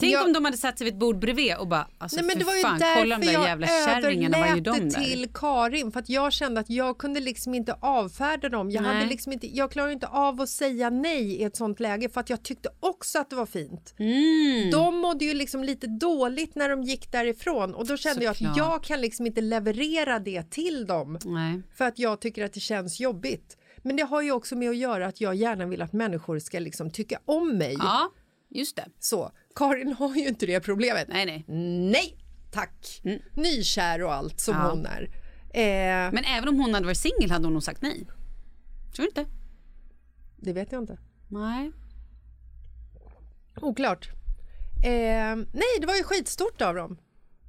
[0.01, 2.25] Tänk Jag- om de hade satt sig vid ett bord bredvid och bara, alltså Nej,
[2.27, 5.01] men det var ju fan, kolla de där jävla kärringarna, vad gör de där?
[5.01, 5.93] till Karin.
[5.93, 8.71] För att jag kände att jag kunde liksom inte avfärda dem.
[8.71, 12.09] Jag, hade liksom inte, jag klarade inte av att säga nej i ett sånt läge
[12.09, 13.95] för att jag tyckte också att det var fint.
[13.99, 14.71] Mm.
[14.71, 18.37] De mådde ju liksom lite dåligt när de gick därifrån och då kände jag att
[18.37, 18.57] Såklart.
[18.57, 21.63] jag kan liksom inte leverera det till dem Nej.
[21.75, 23.57] för att jag tycker att det känns jobbigt.
[23.83, 26.59] Men det har ju också med att göra att jag gärna vill att människor ska
[26.59, 27.77] liksom tycka om mig.
[27.79, 28.11] Ja,
[28.51, 28.85] just det.
[28.99, 31.09] Så Karin har ju inte det problemet.
[31.09, 31.45] Nej, nej.
[31.91, 32.17] Nej,
[32.51, 33.01] tack.
[33.35, 34.67] Nykär och allt som Mm.
[34.67, 34.71] Ja.
[34.73, 35.03] hon är.
[35.55, 38.07] Eh, Men även om hon hade varit singel hade hon nog sagt nej.
[38.95, 39.27] Tror du inte?
[40.37, 40.99] det vet jag inte.
[41.29, 41.73] Nej.
[43.61, 44.09] Oklart.
[44.85, 46.99] Eh, nej, det var ju skitstort av dem.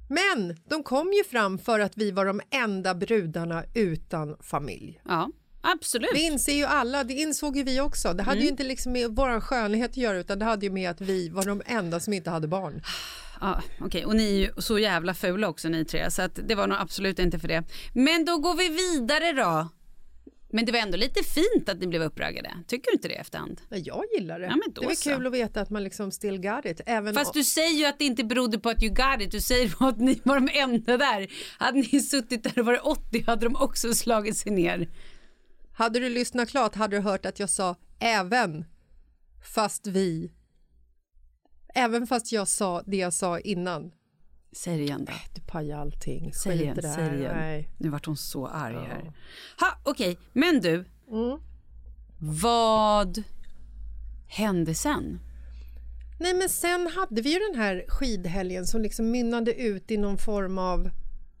[0.08, 5.00] Men de kom ju fram för att vi var de enda brudarna utan familj.
[5.04, 5.30] Ja,
[5.62, 6.10] absolut.
[6.14, 8.12] Det inser ju alla, det insåg ju vi också.
[8.12, 8.44] Det hade Mm.
[8.44, 11.28] ju inte liksom med vår skönhet att göra utan det hade ju med att vi
[11.28, 12.82] var de enda som inte hade barn.
[13.40, 14.04] Ja, okej.
[14.04, 16.78] Och ni är ju så jävla fula också ni tre så att det var nog
[16.80, 17.64] absolut inte för det.
[17.94, 19.68] Men då går vi vidare då.
[20.54, 22.50] Men det var ändå lite fint att ni blev uppraggade.
[22.66, 23.60] Tycker du inte det i efterhand?
[23.68, 24.46] Jag gillar det.
[24.46, 25.10] Ja, men då det är så.
[25.10, 26.80] kul att veta att man liksom still got it.
[26.86, 29.30] Även Fast du säger ju att det inte berodde på att you got it.
[29.30, 31.28] Du säger att ni var de enda där.
[31.58, 34.88] Hade ni suttit där och varit 80 hade de också slagit sig ner.
[35.72, 38.64] Hade du lyssnat klart hade du hört att jag sa även
[39.54, 40.32] fast vi.
[41.74, 43.92] Även fast jag sa det jag sa innan.
[44.52, 45.12] Säg det igen då.
[45.34, 46.32] Du pajar allting.
[46.32, 47.36] Säg igen, det säg igen.
[47.36, 47.68] Nej.
[47.78, 49.12] Nu vart hon så arg här.
[49.60, 50.18] Ha, okej.
[50.32, 50.74] Men du.
[51.10, 51.40] Mm.
[52.18, 53.22] Vad
[54.28, 55.20] hände sen?
[56.20, 60.18] Nej men sen hade vi ju den här skidhelgen som liksom mynnade ut i någon
[60.18, 60.90] form av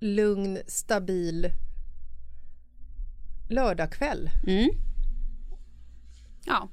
[0.00, 1.50] lugn, stabil
[3.52, 4.30] lördagkväll.
[6.44, 6.68] Ja,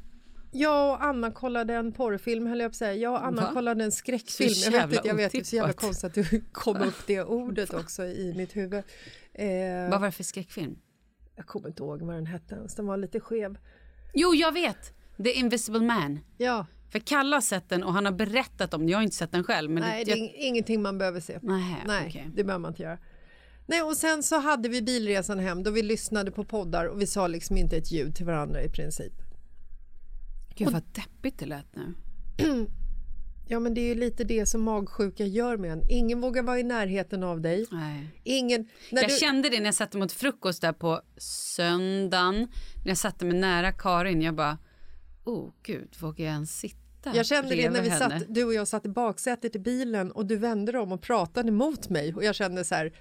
[0.52, 2.94] Jag och Anna kollade en porrfilm, höll jag på att säga.
[2.94, 3.50] Jag och Anna Va?
[3.54, 4.54] kollade en skräckfilm.
[4.74, 7.24] Jag vet inte, jag vet, det är så jävla konstigt att du kom upp det
[7.24, 8.84] ordet också i mitt huvud.
[9.34, 10.76] Eh, vad var det för skräckfilm?
[11.36, 13.58] jag kommer inte ihåg vad den hette ens, den var lite skev.
[14.14, 14.94] Jo, jag vet.
[15.18, 16.20] The Invisible Man.
[16.38, 18.90] Ja, För Kalle har sett den och han har berättat om den.
[18.90, 19.72] Jag har inte sett den själv.
[19.72, 21.40] Men nej det det, är ing- ingenting man behöver se.
[21.42, 22.30] Nej, Nej, okej.
[22.36, 22.98] det behöver man inte göra.
[23.70, 27.08] Nej, och sen så hade vi bilresan hem då vi lyssnade på poddar och vi
[27.08, 29.14] sa liksom inte ett ljud till varandra i princip.
[30.56, 31.94] Gud vad deppigt det lät nu.
[33.52, 35.82] Ja, men det är ju lite det som magsjuka gör med en.
[35.90, 37.66] Ingen vågar vara i närheten av dig.
[37.72, 38.08] Nej.
[38.24, 38.68] Ingen...
[38.92, 39.16] När Jag du...
[39.16, 42.36] kände det när jag satte mot frukost där på söndagen.
[42.84, 44.22] När jag satte mig nära Karin.
[44.22, 44.58] Jag bara,
[45.24, 48.20] oh gud, vågar jag ens sitta Jag kände det när vi henne?
[48.20, 51.02] satt, du och jag satt i baksätet i bilen och du vände dig om och
[51.02, 52.94] pratade mot mig och jag kände så här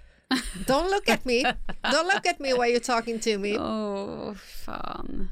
[0.66, 1.43] Don't look at me,
[1.83, 3.59] don't look at me while you're talking to me.
[3.59, 5.29] Åh, fan.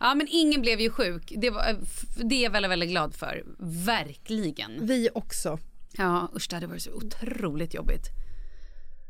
[0.00, 1.32] Ja, men ingen blev ju sjuk.
[1.36, 1.76] Det, var,
[2.24, 3.44] det är jag väldigt, väldigt glad för.
[3.86, 4.86] Verkligen.
[4.86, 5.58] Vi också.
[5.96, 8.06] Ja, usch, det hade varit så otroligt jobbigt.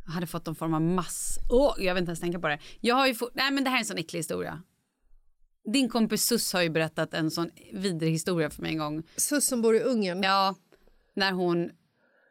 [0.07, 1.39] Jag hade fått någon form av mass...
[1.51, 2.59] Åh, jag vill inte ens tänka på det.
[2.81, 3.35] Jag har ju fått...
[3.35, 4.63] Nej, men det här är en sån äcklig historia.
[5.73, 9.03] Din kompis Sus har ju berättat en sån vidrig historia för mig en gång.
[9.17, 10.23] Sus som bor i Ungern.
[10.23, 10.55] Ja,
[11.15, 11.71] när hon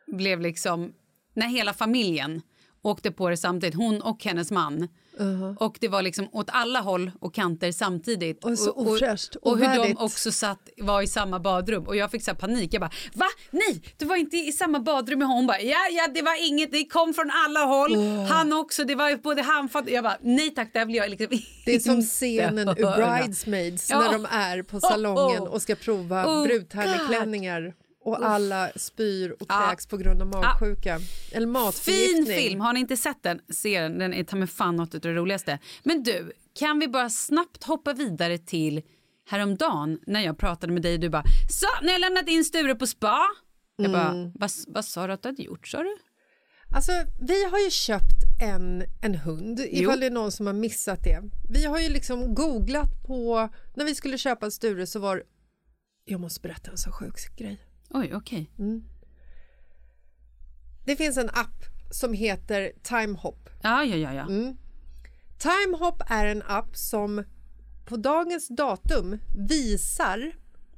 [0.07, 0.93] blev liksom...
[1.33, 2.41] När hela familjen
[2.87, 4.87] åkte på det samtidigt, hon och hennes man.
[5.59, 8.45] Och det var liksom åt alla håll och kanter samtidigt.
[8.45, 11.83] Och så ofräscht, och, och hur de också satt, var i samma badrum.
[11.83, 12.73] Och jag fick så här panik.
[12.73, 13.25] Jag bara, va?
[13.51, 16.71] Nej, du var inte i samma badrum med hon bara, ja, ja, det var inget,
[16.71, 17.95] det kom från alla håll.
[18.29, 19.89] Han också, det var både handfat.
[19.89, 21.27] Jag bara, nej tack, det här vill jag liksom
[21.65, 23.99] Det är som scenen ur höra." Bridesmaids Ja.
[23.99, 25.53] när de är på salongen Oh, oh.
[25.53, 27.73] och ska prova Oh, brudtärneklänningar
[28.07, 30.93] och alla spyr och kräks på grund av magsjuka.
[31.31, 32.25] Eller Fin matförgiftning.
[32.37, 33.41] film, har ni inte sett den?
[33.49, 35.59] Se den, den är ta mig fan något av det roligaste.
[35.83, 38.81] Men du, kan vi bara snabbt hoppa vidare till
[39.29, 42.75] häromdagen när jag pratade med dig och du bara så, när jag lämnat in Sture
[42.75, 43.19] på spa.
[43.75, 44.31] Jag bara, Mm.
[44.35, 45.97] vad, vad sa du att du hade gjort sa du?
[46.75, 46.91] Alltså,
[47.21, 51.21] vi har ju köpt en, en hund, ifall det är någon som har missat det.
[51.49, 53.49] Vi har ju liksom googlat på...
[53.75, 55.23] När vi skulle köpa Sture så var...
[56.05, 57.57] Jag måste berätta en så sjuk grej.
[57.89, 58.51] Oj, okej.
[60.85, 63.49] Det finns en app som heter Timehop.
[63.61, 64.13] Ja, ja, ja.
[64.13, 64.21] ja.
[64.21, 64.57] Mm.
[65.37, 67.23] Timehop är en app som
[67.85, 69.17] på dagens datum
[69.49, 70.31] visar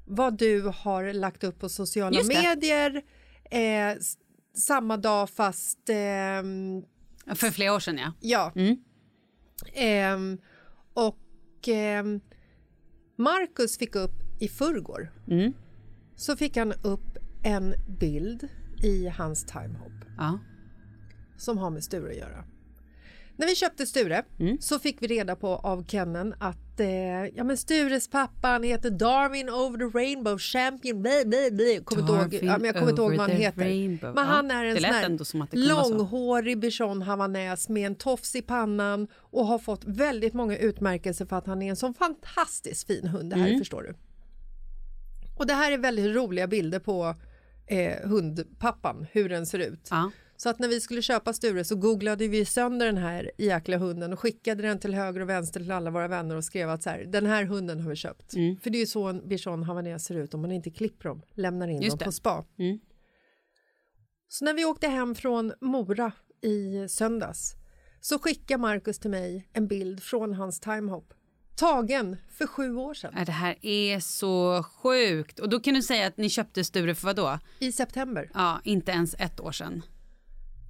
[0.06, 3.02] vad du har lagt upp på sociala medier
[3.52, 3.98] eh,
[4.58, 5.90] samma dag fast...
[5.90, 6.84] ehm,
[7.36, 8.14] För flera år sedan ja.
[8.20, 8.52] Ja.
[8.56, 8.78] Mm.
[9.74, 10.38] Ehm,
[10.94, 12.20] och ehm,
[13.16, 15.54] Marcus fick upp i förrgår Mm.
[16.20, 18.48] Så fick han upp en bild
[18.84, 20.40] i hans timehop ja.
[21.38, 22.44] som har med Sture att göra.
[23.38, 24.58] När vi köpte Sture Mm.
[24.62, 26.88] så fick vi reda på av Kennen att eh,
[27.36, 31.02] ja, men Stures pappa han heter Darwin over the rainbow champion.
[31.02, 31.80] Blä, blä, blä.
[31.84, 33.62] Kommer ihåg, ja, men jag kommer inte ihåg vad han heter.
[33.62, 34.16] rainbow.
[34.16, 34.76] Men Ja, han är en
[35.26, 40.58] sån här långhårig bichon havanäs med en tofs i pannan och har fått väldigt många
[40.58, 43.30] utmärkelser för att han är en sån fantastiskt fin hund.
[43.30, 43.60] Det här Mm.
[43.60, 43.94] förstår du.
[45.40, 47.16] Och det här är väldigt roliga bilder på
[47.68, 49.88] eh, hundpappan, hur den ser ut.
[49.92, 50.12] Ja.
[50.38, 54.14] Så att när vi skulle köpa Sture så googlade vi sönder den här jäkla hunden
[54.14, 56.90] och skickade den till höger och vänster till alla våra vänner och skrev att så
[56.90, 58.34] här, den här hunden har vi köpt.
[58.34, 58.58] Mm.
[58.58, 61.22] För det är ju så en bichon havanäs ser ut om man inte klipper dem,
[61.34, 62.06] lämnar in Just dem det.
[62.06, 62.46] på spa.
[62.60, 62.80] Mm.
[64.28, 66.12] Så när vi åkte hem från Mora
[66.42, 67.56] i söndags
[68.02, 71.14] så skickade Markus till mig en bild från hans timehop.
[71.60, 75.40] Tagen för sju år sedan, Ja, Det här är så sjukt.
[75.40, 77.40] Och då kan du säga att ni köpte Sture för vad då?
[77.60, 78.32] i september.
[78.34, 79.82] Ja, inte ens ett år sedan.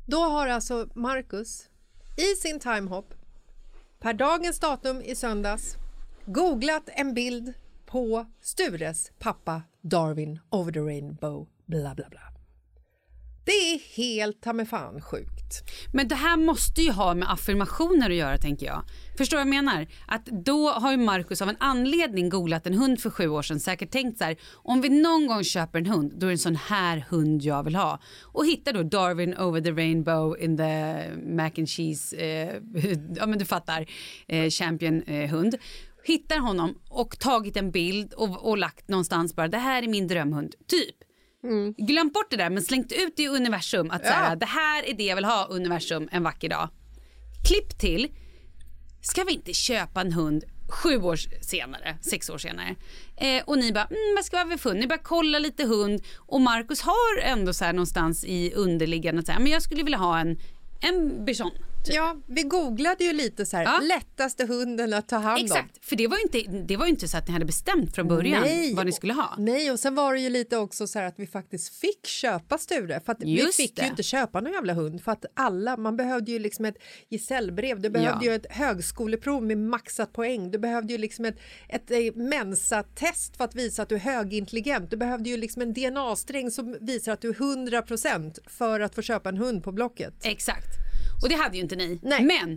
[0.07, 1.69] Då har alltså Marcus
[2.17, 3.13] i sin timehop
[3.99, 5.75] per dagens datum i söndags
[6.25, 7.53] googlat en bild
[7.85, 12.28] på Stures pappa Darwin over the rainbow bla bla bla.
[13.45, 15.63] Det är helt ta mig fan sjukt.
[15.93, 18.83] Men det här måste ju ha med affirmationer att göra tänker jag.
[19.17, 19.87] Förstår vad jag menar?
[20.07, 23.59] Att då har ju Marcus av en anledning googlat en hund för sju år sedan
[23.59, 26.37] säkert tänkt så här om vi någon gång köper en hund då är det en
[26.37, 27.99] sån här hund jag vill ha.
[28.23, 32.55] Och hittar då Darwin over the rainbow in the mac and cheese, eh,
[33.15, 33.85] ja men du fattar,
[34.27, 35.55] eh, champion eh, hund.
[36.03, 40.07] Hittar honom och tagit en bild och, och lagt någonstans bara det här är min
[40.07, 41.08] drömhund, typ.
[41.77, 44.35] Glömt bort det där men slängt ut det i universum att så här, Ja.
[44.35, 46.69] det här är det jag vill ha universum en vacker dag.
[47.47, 48.07] Klipp till,
[49.01, 52.75] ska vi inte köpa en hund sju år senare, sex år senare.
[53.17, 54.79] Eh, och ni bara, mm, vad ska vi ha för hund?
[54.79, 59.25] Ni bara kolla lite hund och Marcus har ändå så här någonstans i underliggande att
[59.25, 60.39] säga, men jag skulle vilja ha en,
[60.81, 61.51] en bichon.
[61.85, 61.95] Typ.
[61.95, 63.79] Ja, vi googlade ju lite så här, Ja.
[63.83, 65.45] lättaste hunden att ta hand om.
[65.45, 68.07] Exakt, för det var, ju inte, det var inte så att ni hade bestämt från
[68.07, 68.43] början
[68.75, 69.35] vad ni skulle ha.
[69.37, 72.57] Nej, och sen var det ju lite också så här att vi faktiskt fick köpa
[72.57, 72.99] Sture.
[73.05, 73.81] För att vi Just fick det.
[73.81, 76.75] ju inte köpa någon jävla hund för att alla, man behövde ju liksom ett
[77.09, 78.31] gesällbrev, du behövde Ja.
[78.31, 81.37] ju ett högskoleprov med maxat poäng, du behövde ju liksom ett,
[81.69, 85.73] ett, eh, mensatest för att visa att du är högintelligent, du behövde ju liksom en
[85.73, 90.13] DNA-sträng som visar att du är 100% för att få köpa en hund på Blocket.
[90.25, 90.67] Exakt.
[91.23, 91.99] Och det hade ju inte ni.
[92.03, 92.23] Nej.
[92.23, 92.49] Men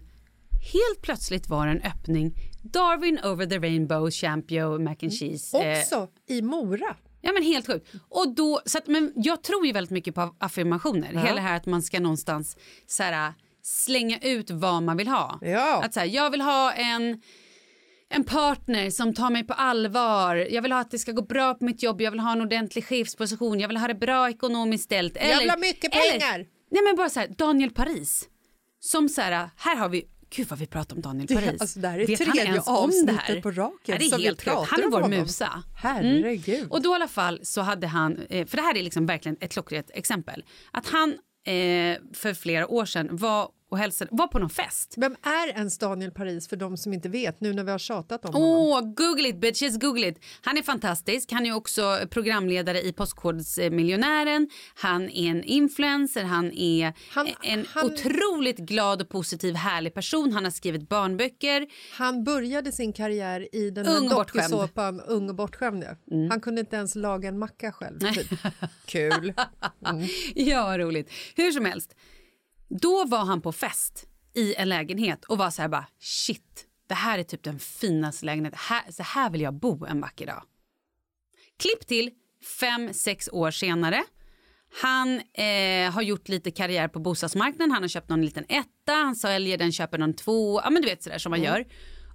[0.72, 2.34] helt plötsligt var det en öppning.
[2.62, 5.58] Darwin over the rainbow, champion, mac and cheese.
[5.58, 6.96] eh, Också i Mora.
[7.20, 7.88] Ja men helt sjukt.
[8.08, 11.08] Och då, så att, men jag tror ju väldigt mycket på affirmationer.
[11.08, 12.56] Hela det här att man ska någonstans
[12.86, 13.32] så här,
[13.62, 15.38] slänga ut vad man vill ha.
[15.42, 15.82] Ja.
[15.84, 17.22] Att så här, jag vill ha en
[18.14, 20.36] en partner som tar mig på allvar.
[20.36, 22.00] Jag vill ha att det ska gå bra på mitt jobb.
[22.00, 23.60] Jag vill ha en ordentlig chefsposition.
[23.60, 25.16] Jag vill ha det bra ekonomiskt ställt.
[25.16, 26.46] Eller, vill ha mycket eller- pengar.
[26.70, 28.28] nej men bara så här, Daniel Paris.
[28.84, 30.04] Som så här, här har vi
[30.36, 31.60] Gud vad vi pratar om Daniel Det- Paris.
[31.60, 33.40] alltså, det här är Vet han tredje ens om det här?
[33.40, 35.62] på raken det är vi helt pratar Han är vår musa.
[35.76, 36.70] Herregud.
[36.70, 39.36] Och då i alla fall så hade han, eh, för det här är liksom verkligen
[39.40, 41.10] ett klockrent exempel, att han
[41.44, 44.94] eh, för flera år sedan var och hälsade, var på någon fest.
[44.96, 48.24] Vem är ens Daniel Paris för de som inte vet nu när vi har tjatat
[48.24, 48.48] om honom?
[48.48, 50.18] Åh, google it bitches, google it.
[50.42, 51.32] Han är fantastisk.
[51.32, 54.48] Han är också programledare i Postkodmiljonären.
[54.74, 60.32] Han är en influencer, han är Han- en han- otroligt glad och positiv härlig person.
[60.32, 61.66] Han har skrivit barnböcker.
[61.92, 65.84] Han började sin karriär i den här dokusåpan Ung och bortskämd.
[65.84, 65.96] ja.
[66.30, 67.98] Han kunde inte ens laga en macka själv.
[67.98, 68.28] Typ.
[68.86, 69.32] Kul.
[70.34, 71.10] Ja, vad roligt.
[71.36, 71.94] Hur som helst,
[72.80, 76.94] då var han på fest i en lägenhet och var så här bara shit, det
[76.94, 78.58] här är typ den finaste lägenheten.
[78.62, 80.42] Här, så här vill jag bo en vacker dag.
[81.58, 82.10] Klipp till
[82.60, 84.04] fem, sex år senare.
[84.80, 87.70] Han eh, har gjort lite karriär på bostadsmarknaden.
[87.70, 90.60] Han har köpt någon liten etta, han säljer den, köper någon två.
[90.64, 91.66] Ja, men du vet sådär som man gör.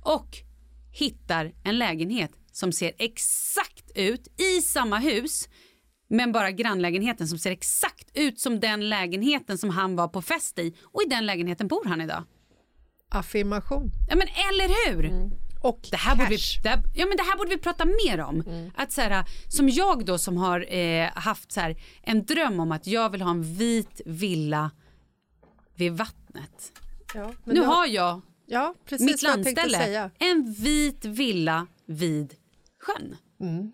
[0.05, 0.38] Och
[0.93, 5.49] hittar en lägenhet som ser exakt ut i samma hus
[6.08, 10.60] men bara grannlägenheten som ser exakt ut som den lägenheten som han var på fest
[10.60, 10.76] i.
[10.84, 12.24] Och i den lägenheten bor han idag.
[13.10, 13.91] Affirmation.
[14.10, 15.32] Ja men eller hur?
[15.64, 16.62] Och Det här, borde vi, cash.
[16.64, 18.43] det, här, ja, men det här borde vi prata mer om.
[18.76, 22.72] Att så här, som jag då som har eh, haft så här, en dröm om
[22.72, 24.72] att jag vill ha en vit villa
[25.76, 26.72] vid vattnet.
[27.14, 32.34] Ja, men nu du har jag ja, mitt jag landställe, en vit villa vid
[32.80, 33.16] sjön.
[33.39, 33.72] Mm.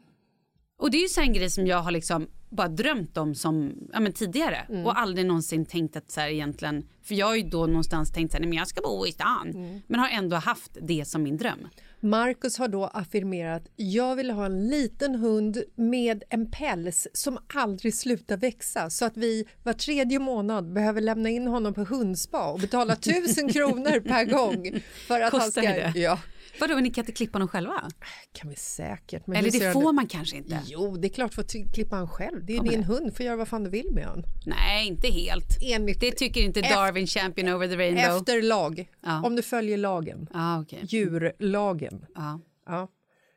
[0.83, 3.73] Och det är ju så en grej som jag har liksom bara drömt om som,
[3.93, 4.85] ja, men tidigare Mm.
[4.85, 8.31] och aldrig någonsin tänkt att så här egentligen, för jag har ju då någonstans tänkt
[8.31, 9.81] så här, nej, men jag ska bo i stan, Mm.
[9.87, 11.67] men har ändå haft det som min dröm.
[11.99, 17.95] Marcus har då affirmerat jag vill ha en liten hund med en päls som aldrig
[17.95, 22.59] slutar växa så att vi var tredje månad behöver lämna in honom på hundspa och
[22.59, 24.79] betala tusen kronor per gång.
[25.07, 25.99] För att Kostar han ska, det?
[25.99, 26.19] Ja,
[26.59, 27.89] Vadå, ni kan inte klippa honom själva?
[28.33, 29.27] kan vi säkert.
[29.27, 29.95] Men Eller det får ut?
[29.95, 30.59] man kanske inte?
[30.65, 32.45] Jo, det är klart att klippa han själv.
[32.45, 32.87] Det är Får man din det?
[32.87, 34.23] hund, får göra vad fan du vill med honom.
[34.45, 35.57] Nej, inte helt.
[35.63, 38.17] Enligt, Det tycker inte Efter- Darwin Champion over the rainbow.
[38.17, 39.21] efter lag, Ja.
[39.23, 40.27] om du följer lagen.
[40.33, 40.79] Ja, okej.
[40.83, 42.05] Djurlagen.
[42.15, 42.39] Ja.
[42.65, 42.87] Ja.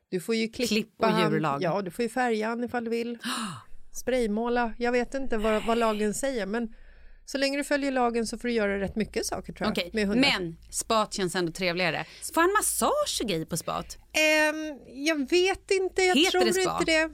[0.08, 1.62] Du får ju klippa Klipp och djurlag.
[1.62, 3.18] Ja, du får ju färga han ifall du vill.
[3.92, 4.74] Spraymåla.
[4.78, 6.74] Jag vet inte vad, vad lagen säger, men
[7.26, 9.72] så länge du följer lagen så får du göra rätt mycket saker tror jag.
[9.72, 10.30] Okej, med hundar.
[10.40, 12.04] men spat känns ändå trevligare.
[12.34, 13.98] Får han massage och grejer på spat?
[14.12, 16.78] Ehm, jag vet inte, jag Heter tror det spa?
[16.80, 17.10] inte det.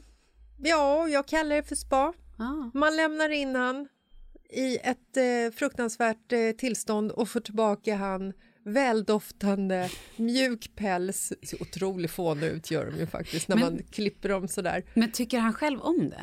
[0.68, 2.12] Ja, jag kallar det för spa.
[2.38, 2.70] Ah.
[2.74, 3.88] Man lämnar in han
[4.50, 8.32] i ett eh, fruktansvärt eh, tillstånd och får tillbaka han
[8.64, 11.32] väldoftande, mjuk päls.
[11.42, 14.84] Så otroligt fånig ut gör de ju faktiskt när Men- man klipper dem sådär.
[14.94, 16.22] Men tycker han själv om det?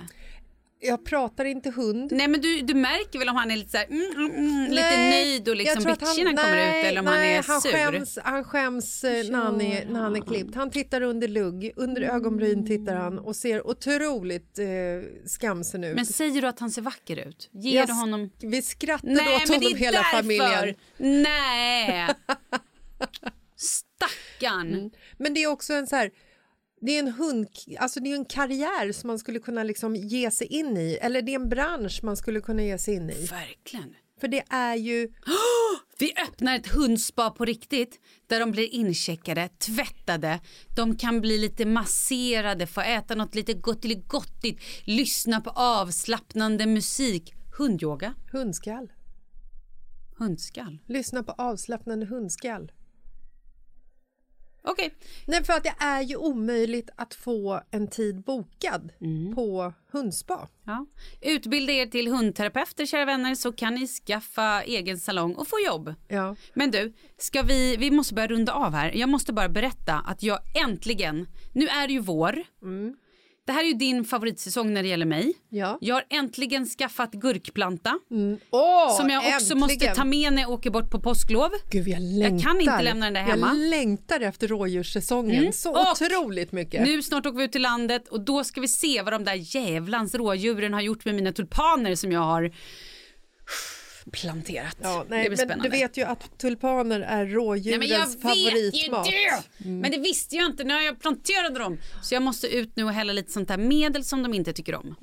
[0.82, 2.12] Jag pratar inte hund.
[2.12, 4.72] Nej men du, du märker väl om han är lite, så här, mm, mm, mm,
[4.72, 7.62] lite nöjd och liksom bitchig när han kommer ut eller om nej, han är han
[7.62, 7.72] sur?
[7.72, 10.56] Skäms, han skäms eh, när, han är, när han är klippt.
[10.56, 14.66] Han tittar under lugg, under ögonbryn tittar han och ser otroligt eh,
[15.26, 15.96] skamsen ut.
[15.96, 17.50] Men säger du att han ser vacker ut?
[17.52, 18.30] Ger Jag du honom...
[18.42, 20.18] Vi skrattade Nej åt honom hela därför!
[20.18, 20.76] familjen.
[20.98, 22.08] Nej!
[23.56, 24.92] Stackarn!
[25.18, 26.12] Men det är också en så här...
[26.82, 27.48] Det är en hund,
[27.80, 31.22] alltså det är en karriär som man skulle kunna liksom ge sig in i eller
[31.22, 33.26] det är en bransch man skulle kunna ge sig in i.
[33.26, 33.96] Verkligen.
[34.20, 35.14] För det är ju...
[36.00, 40.40] Vi öppnar ett hundspa på riktigt där de blir incheckade, tvättade,
[40.76, 43.54] de kan bli lite masserade, få äta något lite
[44.08, 47.34] gottigt, lyssna på avslappnande musik.
[47.58, 48.92] Hundyoga, Hundskall.
[50.18, 50.80] hundskall.
[50.88, 52.72] Lyssna på avslappnande hundskall.
[54.64, 54.94] Okej,
[55.28, 59.36] Nej, för att det är ju omöjligt att få en tid bokad Mm.
[59.36, 60.48] på hundspa.
[60.66, 60.86] ja.
[61.22, 65.94] utbilda er till hundterapeuter kära vänner så kan ni skaffa egen salong och få jobb.
[66.08, 66.36] Ja.
[66.54, 68.92] Men du, ska vi, vi måste börja runda av här.
[68.96, 72.44] Jag måste bara berätta att jag äntligen, nu är det ju vår.
[73.50, 75.34] Det här är ju din favoritsäsong när det gäller mig.
[75.50, 75.78] Ja.
[75.82, 78.00] Jag har äntligen skaffat gurkplanta
[78.52, 79.60] Åh, som jag också äntligen!
[79.60, 81.50] måste ta med när jag åker bort på påsklov.
[81.72, 82.44] Gud, jag, längtar.
[82.50, 83.48] kan inte lämna den där hemma.
[83.48, 86.86] Jag längtar efter rådjurssäsongen så Och otroligt mycket.
[86.86, 89.56] Nu snart åker vi ut till landet och då ska vi se vad de där
[89.56, 92.52] jävlans rådjuren har gjort med mina tulpaner som jag har
[94.12, 94.78] planterat.
[94.82, 95.64] Ja, det nej, blir men spännande.
[95.64, 99.06] du vet ju att tulpaner är Nej, rådjurens men jag vet favoritmat.
[99.58, 99.70] det!
[99.70, 101.78] Men det visste jag inte när jag planterade dem.
[102.04, 104.76] Så jag måste ut nu och hälla lite sånt där medel som de inte tycker
[104.76, 104.96] om.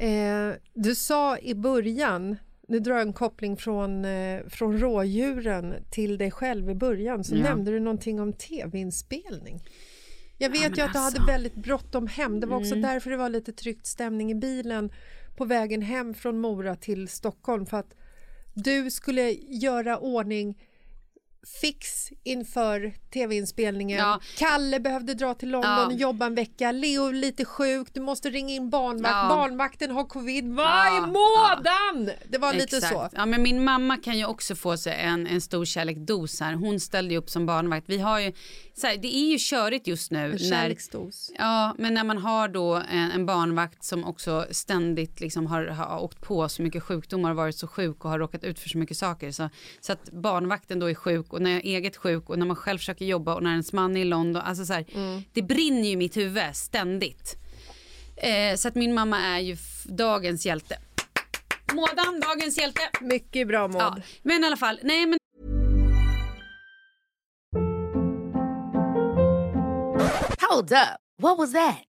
[0.00, 2.36] Eh, du sa i början,
[2.68, 7.34] nu drar jag en koppling från, eh, från rådjuren till dig själv i början, så
[7.36, 7.42] Ja.
[7.42, 9.60] nämnde du någonting om tv-inspelning.
[10.38, 11.26] Jag vet men ju att du hade alltså.
[11.26, 12.40] väldigt bråttom hem.
[12.40, 14.90] Det var också därför det var lite tryckt stämning i bilen
[15.40, 17.94] på vägen hem från Mora till Stockholm för att
[18.54, 20.58] du skulle göra ordning
[21.60, 23.98] fix inför tv-inspelningen.
[23.98, 24.20] Ja.
[24.38, 25.86] Kalle behövde dra till London Ja.
[25.86, 26.72] och jobba en vecka.
[26.72, 29.14] Leo är lite sjuk, du måste ringa in barnvakt.
[29.14, 29.28] Ja.
[29.28, 31.06] Barnvakten har covid varje Ja.
[31.06, 32.10] månad!
[32.28, 32.92] Det var lite Exakt.
[32.94, 33.08] så.
[33.12, 36.54] Ja, men min mamma kan ju också få sig en, en stor kärleksdos här.
[36.54, 37.88] Hon ställde ju upp som barnvakt.
[37.88, 38.32] Vi har ju,
[38.74, 40.24] så här, det är ju körigt just nu.
[40.24, 41.30] En när, kärleksdos.
[41.38, 46.00] ja, men när man har då en, en barnvakt som också ständigt liksom har, har
[46.02, 48.78] åkt på så mycket sjukdomar och varit så sjuk och har råkat ut för så
[48.78, 49.32] mycket saker.
[49.32, 49.48] Så,
[49.80, 52.56] så att barnvakten då är sjuk och när jag är eget sjuk och när man
[52.56, 54.42] själv försöker jobba och när ens man är i London.
[54.42, 55.22] Alltså så här, Mm.
[55.32, 57.36] Det brinner ju i mitt huvud ständigt.
[58.16, 60.78] Eh, så att min mamma är ju dagens hjälte.
[61.72, 62.80] Mådan, dagens hjälte.
[63.00, 63.82] Mycket bra Maud.
[63.82, 65.18] Ja, men i alla fall, nej men
[70.50, 70.98] Hold up.
[71.22, 71.89] What was that?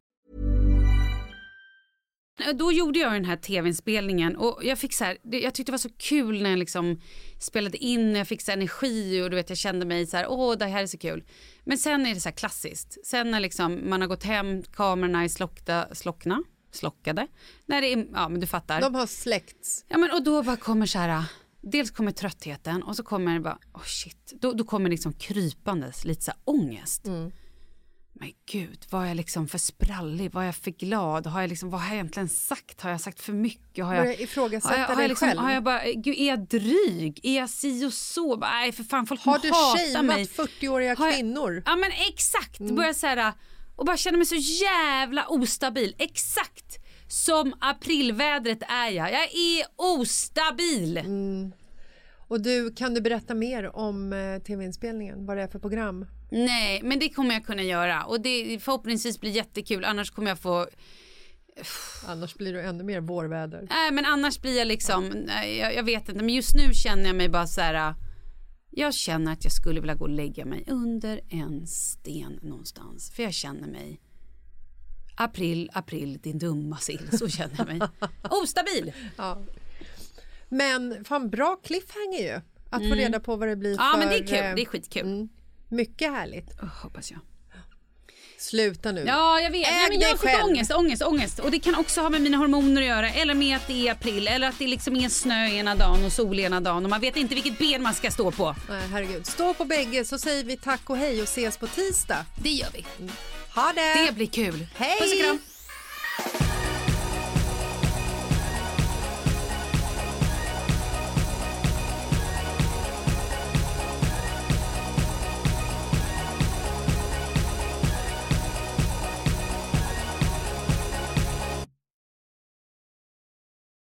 [2.55, 5.77] Då gjorde jag den här tv-inspelningen och jag fick så här, jag tyckte det var
[5.77, 7.01] så kul när jag liksom
[7.39, 10.57] spelade in, jag fick så energi och du vet jag kände mig så här, åh
[10.57, 11.23] det här är så kul.
[11.63, 15.23] Men sen är det så här klassiskt, sen när liksom man har gått hem, kamerorna
[15.23, 17.27] är slockta, slockna, slockade.
[17.65, 18.81] När det är, ja men du fattar.
[18.81, 19.85] De har släckts.
[19.87, 21.23] Ja men och då bara kommer så här,
[21.61, 26.05] dels kommer tröttheten och så kommer det bara, oh shit, då, då kommer liksom krypandes
[26.05, 27.07] lite så här ångest.
[27.07, 27.31] Mm.
[28.21, 30.31] Men gud, vad är jag liksom för sprallig?
[30.33, 31.27] Vad är jag för glad?
[31.27, 32.81] Har jag liksom, vad har jag egentligen sagt?
[32.81, 33.85] Har jag sagt för mycket?
[33.85, 35.39] Har jag, Börja ifrågasätta har jag, har dig jag liksom, själv.
[35.39, 37.19] Har jag bara, gud, är jag dryg?
[37.23, 38.37] Är jag si och så?
[38.37, 39.49] Bara, Nej, för fan, folk Har du
[39.93, 41.63] shameat 40-åriga Har jag- kvinnor?
[41.65, 42.59] Ja, men exakt.
[42.59, 42.75] Mm.
[42.75, 43.33] Börjar så här,
[43.75, 45.95] och bara känner mig så jävla ostabil.
[45.97, 49.11] Exakt som aprilvädret är jag.
[49.11, 50.97] Jag är ostabil.
[50.97, 51.51] Mm.
[52.27, 55.25] Och du, kan du berätta mer om eh, tv-inspelningen?
[55.25, 56.05] Vad det är för program?
[56.31, 58.03] Nej, men det kommer jag kunna göra.
[58.05, 59.85] Och det förhoppningsvis blir jättekul.
[59.85, 60.67] Annars kommer jag få...
[62.07, 63.67] Annars blir du ännu mer vårväder.
[63.69, 65.27] Nej, men annars blir jag liksom...
[65.59, 66.23] Jag, jag vet inte.
[66.23, 67.95] Men just nu känner jag mig bara så här...
[68.69, 73.11] Jag känner att jag skulle vilja gå och lägga mig under en sten någonstans.
[73.15, 74.01] För jag känner mig...
[75.15, 77.09] April, april, din dumma sill.
[77.17, 77.79] Så känner jag mig.
[78.29, 78.91] Ostabil!
[79.17, 79.41] Ja.
[80.49, 82.41] Men fan bra cliffhanger ju.
[82.69, 82.97] Att få Mm.
[82.97, 83.99] reda på vad det blir Ja, för...
[83.99, 84.37] men det är kul.
[84.37, 85.01] eh, Det är skitkul.
[85.05, 85.29] mm,
[85.71, 86.59] mycket härligt.
[86.83, 87.19] hoppas jag.
[88.37, 89.03] Sluta nu.
[89.07, 89.67] Ja, jag vet.
[89.67, 90.43] Äg Nej, men jag fick själv.
[90.45, 91.39] ångest, ångest, ångest.
[91.39, 93.09] Och det kan också ha med mina hormoner att göra.
[93.09, 94.27] Eller med att det är april.
[94.27, 96.83] Eller att det liksom är snö ena dagen och sol ena dagen.
[96.83, 98.55] Och man vet inte vilket ben man ska stå på.
[98.69, 99.25] Nej, herregud.
[99.27, 102.25] Stå på bägge så säger vi tack och hej och ses på tisdag.
[102.43, 102.85] Det gör vi.
[103.55, 104.05] Ha det!
[104.05, 104.67] Det blir kul.
[104.75, 104.99] Hej!
[104.99, 106.50] Puss och kram.